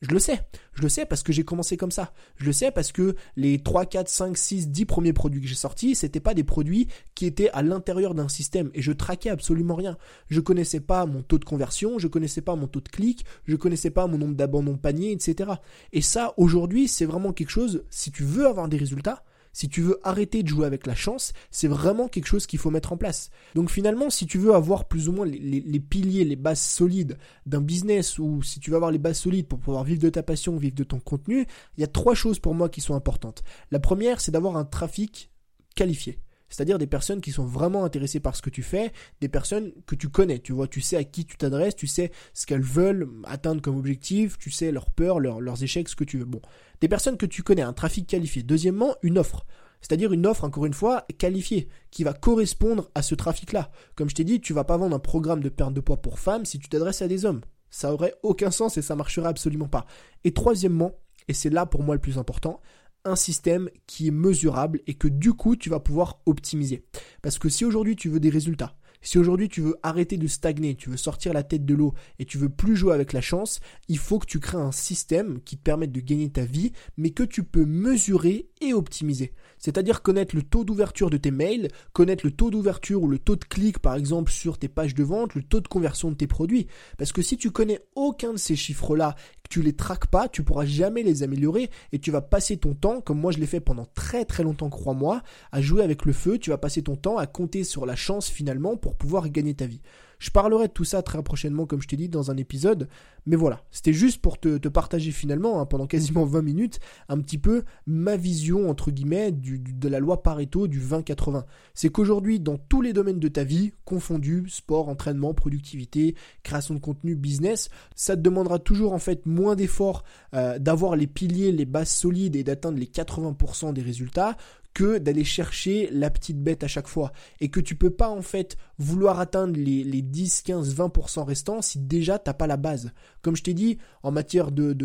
Je 0.00 0.10
le 0.10 0.20
sais. 0.20 0.40
Je 0.74 0.82
le 0.82 0.88
sais 0.88 1.06
parce 1.06 1.24
que 1.24 1.32
j'ai 1.32 1.42
commencé 1.42 1.76
comme 1.76 1.90
ça. 1.90 2.12
Je 2.36 2.44
le 2.44 2.52
sais 2.52 2.70
parce 2.70 2.92
que 2.92 3.16
les 3.34 3.60
3, 3.60 3.84
4, 3.84 4.08
5, 4.08 4.36
6, 4.38 4.68
10 4.68 4.84
premiers 4.84 5.12
produits 5.12 5.40
que 5.40 5.48
j'ai 5.48 5.56
sortis, 5.56 5.96
c'était 5.96 6.20
pas 6.20 6.34
des 6.34 6.44
produits 6.44 6.86
qui 7.16 7.26
étaient 7.26 7.50
à 7.50 7.62
l'intérieur 7.62 8.14
d'un 8.14 8.28
système 8.28 8.70
et 8.74 8.82
je 8.82 8.92
traquais 8.92 9.30
absolument 9.30 9.74
rien. 9.74 9.98
Je 10.28 10.40
connaissais 10.40 10.78
pas 10.78 11.04
mon 11.04 11.22
taux 11.22 11.38
de 11.38 11.44
conversion, 11.44 11.98
je 11.98 12.06
connaissais 12.06 12.42
pas 12.42 12.54
mon 12.54 12.68
taux 12.68 12.80
de 12.80 12.88
clic, 12.88 13.24
je 13.44 13.56
connaissais 13.56 13.90
pas 13.90 14.06
mon 14.06 14.18
nombre 14.18 14.36
d'abandons 14.36 14.76
panier, 14.76 15.10
etc. 15.10 15.50
Et 15.92 16.00
ça, 16.00 16.32
aujourd'hui, 16.36 16.86
c'est 16.86 17.04
vraiment 17.04 17.32
quelque 17.32 17.50
chose, 17.50 17.82
si 17.90 18.12
tu 18.12 18.22
veux 18.22 18.46
avoir 18.46 18.68
des 18.68 18.76
résultats, 18.76 19.24
si 19.52 19.68
tu 19.68 19.82
veux 19.82 19.98
arrêter 20.02 20.42
de 20.42 20.48
jouer 20.48 20.66
avec 20.66 20.86
la 20.86 20.94
chance, 20.94 21.32
c'est 21.50 21.68
vraiment 21.68 22.08
quelque 22.08 22.26
chose 22.26 22.46
qu'il 22.46 22.58
faut 22.58 22.70
mettre 22.70 22.92
en 22.92 22.96
place. 22.96 23.30
Donc 23.54 23.70
finalement, 23.70 24.10
si 24.10 24.26
tu 24.26 24.38
veux 24.38 24.54
avoir 24.54 24.86
plus 24.86 25.08
ou 25.08 25.12
moins 25.12 25.26
les, 25.26 25.80
piliers, 25.80 26.24
les 26.24 26.36
bases 26.36 26.60
solides 26.60 27.18
d'un 27.46 27.60
business, 27.60 28.18
ou 28.18 28.42
si 28.42 28.60
tu 28.60 28.70
veux 28.70 28.76
avoir 28.76 28.90
les 28.90 28.98
bases 28.98 29.18
solides 29.18 29.48
pour 29.48 29.58
pouvoir 29.58 29.84
vivre 29.84 30.02
de 30.02 30.10
ta 30.10 30.22
passion, 30.22 30.56
vivre 30.56 30.74
de 30.74 30.84
ton 30.84 31.00
contenu, 31.00 31.46
il 31.76 31.80
y 31.80 31.84
a 31.84 31.88
trois 31.88 32.14
choses 32.14 32.38
pour 32.38 32.54
moi 32.54 32.68
qui 32.68 32.80
sont 32.80 32.94
importantes. 32.94 33.42
La 33.70 33.80
première, 33.80 34.20
c'est 34.20 34.32
d'avoir 34.32 34.56
un 34.56 34.64
trafic 34.64 35.30
qualifié. 35.74 36.18
C'est-à-dire 36.48 36.78
des 36.78 36.86
personnes 36.86 37.20
qui 37.20 37.32
sont 37.32 37.44
vraiment 37.44 37.84
intéressées 37.84 38.20
par 38.20 38.34
ce 38.36 38.42
que 38.42 38.50
tu 38.50 38.62
fais, 38.62 38.92
des 39.20 39.28
personnes 39.28 39.72
que 39.86 39.94
tu 39.94 40.08
connais, 40.08 40.38
tu 40.38 40.52
vois, 40.52 40.66
tu 40.66 40.80
sais 40.80 40.96
à 40.96 41.04
qui 41.04 41.24
tu 41.24 41.36
t'adresses, 41.36 41.76
tu 41.76 41.86
sais 41.86 42.10
ce 42.32 42.46
qu'elles 42.46 42.62
veulent 42.62 43.08
atteindre 43.24 43.60
comme 43.60 43.76
objectif, 43.76 44.38
tu 44.38 44.50
sais 44.50 44.72
leurs 44.72 44.90
peurs, 44.90 45.20
leurs 45.20 45.62
échecs, 45.62 45.88
ce 45.88 45.96
que 45.96 46.04
tu 46.04 46.18
veux. 46.18 46.24
Bon, 46.24 46.40
des 46.80 46.88
personnes 46.88 47.16
que 47.16 47.26
tu 47.26 47.42
connais, 47.42 47.62
un 47.62 47.72
trafic 47.72 48.06
qualifié. 48.06 48.42
Deuxièmement, 48.42 48.94
une 49.02 49.18
offre. 49.18 49.44
C'est-à-dire 49.80 50.12
une 50.12 50.26
offre, 50.26 50.44
encore 50.44 50.66
une 50.66 50.74
fois, 50.74 51.06
qualifiée, 51.18 51.68
qui 51.90 52.02
va 52.02 52.12
correspondre 52.12 52.90
à 52.94 53.02
ce 53.02 53.14
trafic-là. 53.14 53.70
Comme 53.94 54.10
je 54.10 54.14
t'ai 54.14 54.24
dit, 54.24 54.40
tu 54.40 54.52
vas 54.52 54.64
pas 54.64 54.76
vendre 54.76 54.96
un 54.96 55.00
programme 55.00 55.42
de 55.42 55.48
perte 55.48 55.74
de 55.74 55.80
poids 55.80 55.98
pour 55.98 56.18
femmes 56.18 56.44
si 56.44 56.58
tu 56.58 56.68
t'adresses 56.68 57.02
à 57.02 57.08
des 57.08 57.24
hommes. 57.24 57.42
Ça 57.70 57.92
aurait 57.92 58.14
aucun 58.22 58.50
sens 58.50 58.76
et 58.76 58.82
ça 58.82 58.96
marcherait 58.96 59.28
absolument 59.28 59.68
pas. 59.68 59.86
Et 60.24 60.32
troisièmement, 60.32 60.92
et 61.28 61.34
c'est 61.34 61.50
là 61.50 61.66
pour 61.66 61.82
moi 61.82 61.94
le 61.94 62.00
plus 62.00 62.18
important, 62.18 62.60
un 63.08 63.16
système 63.16 63.70
qui 63.86 64.08
est 64.08 64.12
mesurable 64.12 64.80
et 64.86 64.94
que 64.94 65.08
du 65.08 65.32
coup 65.32 65.56
tu 65.56 65.70
vas 65.70 65.80
pouvoir 65.80 66.20
optimiser. 66.26 66.84
Parce 67.22 67.38
que 67.38 67.48
si 67.48 67.64
aujourd'hui 67.64 67.96
tu 67.96 68.08
veux 68.08 68.20
des 68.20 68.30
résultats, 68.30 68.76
si 69.00 69.18
aujourd'hui 69.18 69.48
tu 69.48 69.60
veux 69.60 69.76
arrêter 69.82 70.16
de 70.16 70.26
stagner, 70.26 70.74
tu 70.74 70.90
veux 70.90 70.96
sortir 70.96 71.32
la 71.32 71.42
tête 71.42 71.64
de 71.64 71.74
l'eau 71.74 71.94
et 72.18 72.24
tu 72.24 72.36
veux 72.36 72.48
plus 72.48 72.76
jouer 72.76 72.94
avec 72.94 73.12
la 73.12 73.20
chance, 73.20 73.60
il 73.88 73.98
faut 73.98 74.18
que 74.18 74.26
tu 74.26 74.40
crées 74.40 74.58
un 74.58 74.72
système 74.72 75.40
qui 75.42 75.56
te 75.56 75.62
permette 75.62 75.92
de 75.92 76.00
gagner 76.00 76.30
ta 76.30 76.44
vie, 76.44 76.72
mais 76.96 77.10
que 77.10 77.22
tu 77.22 77.44
peux 77.44 77.64
mesurer 77.64 78.48
et 78.60 78.74
optimiser. 78.74 79.32
C'est-à-dire 79.58 80.02
connaître 80.02 80.34
le 80.34 80.42
taux 80.42 80.64
d'ouverture 80.64 81.10
de 81.10 81.16
tes 81.16 81.30
mails, 81.30 81.68
connaître 81.92 82.26
le 82.26 82.32
taux 82.32 82.50
d'ouverture 82.50 83.02
ou 83.02 83.08
le 83.08 83.18
taux 83.18 83.36
de 83.36 83.44
clic 83.44 83.78
par 83.78 83.94
exemple 83.94 84.32
sur 84.32 84.58
tes 84.58 84.68
pages 84.68 84.94
de 84.94 85.04
vente, 85.04 85.34
le 85.34 85.42
taux 85.42 85.60
de 85.60 85.68
conversion 85.68 86.10
de 86.10 86.16
tes 86.16 86.26
produits. 86.26 86.66
Parce 86.96 87.12
que 87.12 87.22
si 87.22 87.36
tu 87.36 87.50
connais 87.50 87.80
aucun 87.94 88.32
de 88.32 88.38
ces 88.38 88.56
chiffres-là, 88.56 89.14
tu 89.48 89.62
les 89.62 89.72
traques 89.72 90.06
pas, 90.06 90.28
tu 90.28 90.42
pourras 90.42 90.64
jamais 90.64 91.02
les 91.02 91.22
améliorer 91.22 91.70
et 91.92 91.98
tu 91.98 92.10
vas 92.10 92.20
passer 92.20 92.56
ton 92.56 92.74
temps, 92.74 93.00
comme 93.00 93.20
moi 93.20 93.32
je 93.32 93.38
l'ai 93.38 93.46
fait 93.46 93.60
pendant 93.60 93.86
très 93.94 94.24
très 94.24 94.42
longtemps, 94.42 94.70
crois-moi, 94.70 95.22
à 95.52 95.60
jouer 95.60 95.82
avec 95.82 96.04
le 96.04 96.12
feu, 96.12 96.38
tu 96.38 96.50
vas 96.50 96.58
passer 96.58 96.82
ton 96.82 96.96
temps 96.96 97.18
à 97.18 97.26
compter 97.26 97.64
sur 97.64 97.86
la 97.86 97.96
chance 97.96 98.28
finalement 98.28 98.76
pour 98.76 98.96
pouvoir 98.96 99.28
gagner 99.28 99.54
ta 99.54 99.66
vie. 99.66 99.80
Je 100.18 100.30
parlerai 100.30 100.68
de 100.68 100.72
tout 100.72 100.84
ça 100.84 101.02
très 101.02 101.22
prochainement, 101.22 101.66
comme 101.66 101.80
je 101.80 101.88
t'ai 101.88 101.96
dit, 101.96 102.08
dans 102.08 102.30
un 102.30 102.36
épisode. 102.36 102.88
Mais 103.26 103.36
voilà, 103.36 103.62
c'était 103.70 103.92
juste 103.92 104.20
pour 104.20 104.38
te, 104.38 104.68
partager 104.68 105.12
finalement, 105.12 105.60
hein, 105.60 105.66
pendant 105.66 105.86
quasiment 105.86 106.24
20 106.24 106.42
minutes, 106.42 106.80
un 107.08 107.18
petit 107.20 107.38
peu 107.38 107.64
ma 107.86 108.16
vision, 108.16 108.68
entre 108.70 108.90
guillemets, 108.90 109.32
de 109.32 109.88
la 109.88 110.00
loi 110.00 110.22
Pareto 110.22 110.66
du 110.66 110.80
20-80. 110.80 111.44
C'est 111.74 111.90
qu'aujourd'hui, 111.90 112.40
dans 112.40 112.56
tous 112.56 112.80
les 112.80 112.92
domaines 112.92 113.20
de 113.20 113.28
ta 113.28 113.44
vie, 113.44 113.72
confondus, 113.84 114.44
sport, 114.48 114.88
entraînement, 114.88 115.34
productivité, 115.34 116.14
création 116.42 116.74
de 116.74 116.80
contenu, 116.80 117.14
business, 117.14 117.68
ça 117.94 118.16
te 118.16 118.20
demandera 118.20 118.58
toujours 118.58 118.92
en 118.92 118.98
fait 118.98 119.26
moins 119.26 119.56
d'efforts 119.56 120.04
euh, 120.34 120.58
d'avoir 120.58 120.96
les 120.96 121.06
piliers, 121.06 121.52
les 121.52 121.66
bases 121.66 121.90
solides 121.90 122.36
et 122.36 122.44
d'atteindre 122.44 122.78
les 122.78 122.86
80% 122.86 123.72
des 123.72 123.82
résultats 123.82 124.36
que 124.78 124.98
d'aller 124.98 125.24
chercher 125.24 125.88
la 125.90 126.08
petite 126.08 126.40
bête 126.40 126.62
à 126.62 126.68
chaque 126.68 126.86
fois. 126.86 127.10
Et 127.40 127.48
que 127.48 127.58
tu 127.58 127.74
peux 127.74 127.90
pas 127.90 128.10
en 128.10 128.22
fait 128.22 128.56
vouloir 128.78 129.18
atteindre 129.18 129.56
les, 129.56 129.82
les 129.82 130.02
10, 130.02 130.42
15, 130.42 130.72
20% 130.72 131.24
restants 131.24 131.62
si 131.62 131.80
déjà 131.80 132.20
t'as 132.20 132.32
pas 132.32 132.46
la 132.46 132.56
base. 132.56 132.92
Comme 133.20 133.34
je 133.34 133.42
t'ai 133.42 133.54
dit, 133.54 133.78
en 134.04 134.12
matière 134.12 134.52
de, 134.52 134.76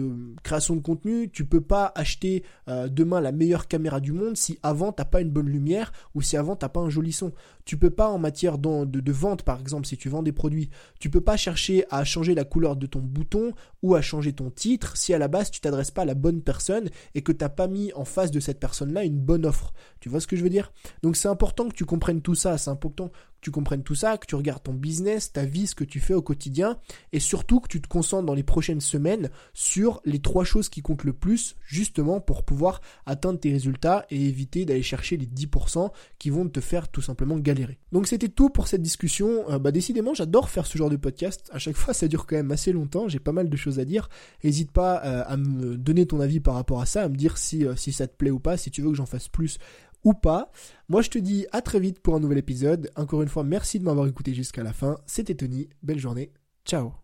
création 0.42 0.76
de 0.76 0.82
contenu, 0.82 1.30
tu 1.30 1.46
peux 1.46 1.62
pas 1.62 1.92
acheter 1.94 2.44
euh, 2.68 2.88
demain 2.88 3.22
la 3.22 3.32
meilleure 3.32 3.68
caméra 3.68 4.00
du 4.00 4.14
monde 4.14 4.36
si 4.36 4.58
avant 4.64 4.92
t'as 4.92 5.06
pas 5.06 5.22
une 5.22 5.30
bonne 5.30 5.48
lumière 5.48 5.92
ou 6.16 6.24
si 6.24 6.38
avant 6.38 6.56
t'as 6.56 6.70
pas 6.70 6.80
un 6.80 6.90
joli 6.90 7.12
son. 7.12 7.32
Tu 7.64 7.78
peux 7.78 7.92
pas 7.92 8.10
en 8.10 8.18
matière 8.18 8.58
de, 8.58 8.86
de, 8.86 9.12
vente 9.12 9.44
par 9.44 9.60
exemple 9.60 9.86
si 9.86 9.96
tu 9.96 10.10
vends 10.10 10.24
des 10.24 10.32
produits, 10.32 10.72
tu 11.00 11.12
peux 11.12 11.22
pas 11.22 11.38
chercher 11.38 11.86
à 11.92 12.04
changer 12.04 12.34
la 12.34 12.46
couleur 12.46 12.76
de 12.76 12.88
ton 12.88 13.00
bouton 13.00 13.52
ou 13.84 13.94
à 13.94 14.02
changer 14.02 14.34
ton 14.34 14.50
titre 14.50 14.98
si 14.98 15.14
à 15.14 15.20
la 15.20 15.28
base 15.28 15.52
tu 15.52 15.62
t'adresses 15.62 15.92
pas 15.92 16.02
à 16.02 16.06
la 16.06 16.16
bonne 16.16 16.42
personne 16.42 16.90
et 17.14 17.22
que 17.22 17.32
t'as 17.32 17.50
pas 17.50 17.68
mis 17.68 17.94
en 17.94 18.06
face 18.06 18.32
de 18.32 18.40
cette 18.40 18.60
personne 18.60 18.92
là 18.92 19.04
une 19.04 19.20
bonne 19.20 19.46
offre. 19.46 19.74
Tu 20.00 20.10
vois 20.10 20.20
ce 20.20 20.28
que 20.28 20.36
je 20.36 20.44
veux 20.44 20.50
dire? 20.50 20.72
Donc 21.02 21.16
c'est 21.16 21.28
important 21.28 21.68
que 21.70 21.76
tu 21.76 21.86
comprennes 21.86 22.22
tout 22.22 22.36
ça, 22.36 22.58
c'est 22.58 22.70
important 22.70 23.12
tu 23.44 23.52
comprennes 23.52 23.84
tout 23.84 23.96
ça, 23.96 24.18
que 24.18 24.26
tu 24.26 24.36
regardes 24.36 24.64
ton 24.64 24.74
business, 24.74 25.32
ta 25.32 25.46
vie, 25.46 25.68
ce 25.68 25.76
que 25.76 25.84
tu 25.84 26.00
fais 26.00 26.14
au 26.14 26.22
quotidien, 26.22 26.78
et 27.12 27.20
surtout 27.20 27.60
que 27.60 27.68
tu 27.68 27.82
te 27.82 27.88
concentres 27.88 28.26
dans 28.26 28.34
les 28.34 28.44
prochaines 28.44 28.82
semaines 28.82 29.30
sur 29.54 30.02
les 30.06 30.20
trois 30.20 30.44
choses 30.44 30.70
qui 30.70 30.82
comptent 30.82 31.04
le 31.04 31.14
plus, 31.14 31.56
justement 31.66 32.20
pour 32.20 32.44
pouvoir 32.44 32.82
atteindre 33.06 33.40
tes 33.40 33.52
résultats 33.52 34.06
et 34.10 34.28
éviter 34.28 34.66
d'aller 34.66 34.84
chercher 34.84 35.18
les 35.18 35.26
10% 35.26 35.92
qui 36.20 36.30
vont 36.30 36.48
te 36.48 36.60
faire 36.60 36.88
tout 36.88 37.02
simplement 37.02 37.38
galérer. 37.38 37.80
Donc 37.92 38.08
c'était 38.08 38.30
tout 38.30 38.50
pour 38.50 38.68
cette 38.68 38.82
discussion. 38.82 39.50
Euh, 39.50 39.60
bah 39.60 39.72
décidément, 39.72 40.14
j'adore 40.14 40.50
faire 40.50 40.66
ce 40.66 40.78
genre 40.78 40.90
de 40.90 40.98
podcast. 40.98 41.50
À 41.52 41.60
chaque 41.60 41.76
fois, 41.78 41.94
ça 41.94 42.08
dure 42.08 42.26
quand 42.26 42.36
même 42.36 42.52
assez 42.52 42.72
longtemps. 42.72 43.08
J'ai 43.08 43.20
pas 43.20 43.32
mal 43.32 43.50
de 43.50 43.58
choses 43.58 43.80
à 43.80 43.86
dire. 43.86 44.10
N'hésite 44.44 44.72
pas 44.72 45.02
euh, 45.04 45.24
à 45.26 45.38
me 45.38 45.78
donner 45.78 46.06
ton 46.06 46.20
avis 46.20 46.40
par 46.40 46.56
rapport 46.56 46.82
à 46.82 46.86
ça, 46.86 47.04
à 47.04 47.10
me 47.10 47.16
dire 47.16 47.38
si, 47.38 47.66
euh, 47.66 47.76
si 47.76 47.92
ça 47.92 48.08
te 48.08 48.16
plaît 48.16 48.32
ou 48.32 48.40
pas, 48.40 48.58
si 48.58 48.72
tu 48.72 48.82
veux 48.82 48.90
que 48.90 48.96
j'en 48.96 49.06
fasse 49.06 49.28
plus 49.28 49.60
ou 50.04 50.14
pas. 50.14 50.52
Moi, 50.90 51.02
je 51.02 51.10
te 51.10 51.18
dis 51.18 51.46
à 51.52 51.62
très 51.62 51.80
vite 51.80 52.00
pour 52.00 52.16
un 52.16 52.20
nouvel 52.20 52.38
épisode. 52.38 52.92
Encore 52.96 53.22
une 53.22 53.30
fois, 53.30 53.44
merci 53.44 53.80
de 53.80 53.86
m'avoir 53.86 54.08
écouté 54.08 54.34
jusqu'à 54.34 54.64
la 54.64 54.74
fin. 54.74 54.98
C'était 55.06 55.36
Tony. 55.36 55.70
Belle 55.82 56.00
journée. 56.00 56.32
Ciao. 56.66 57.03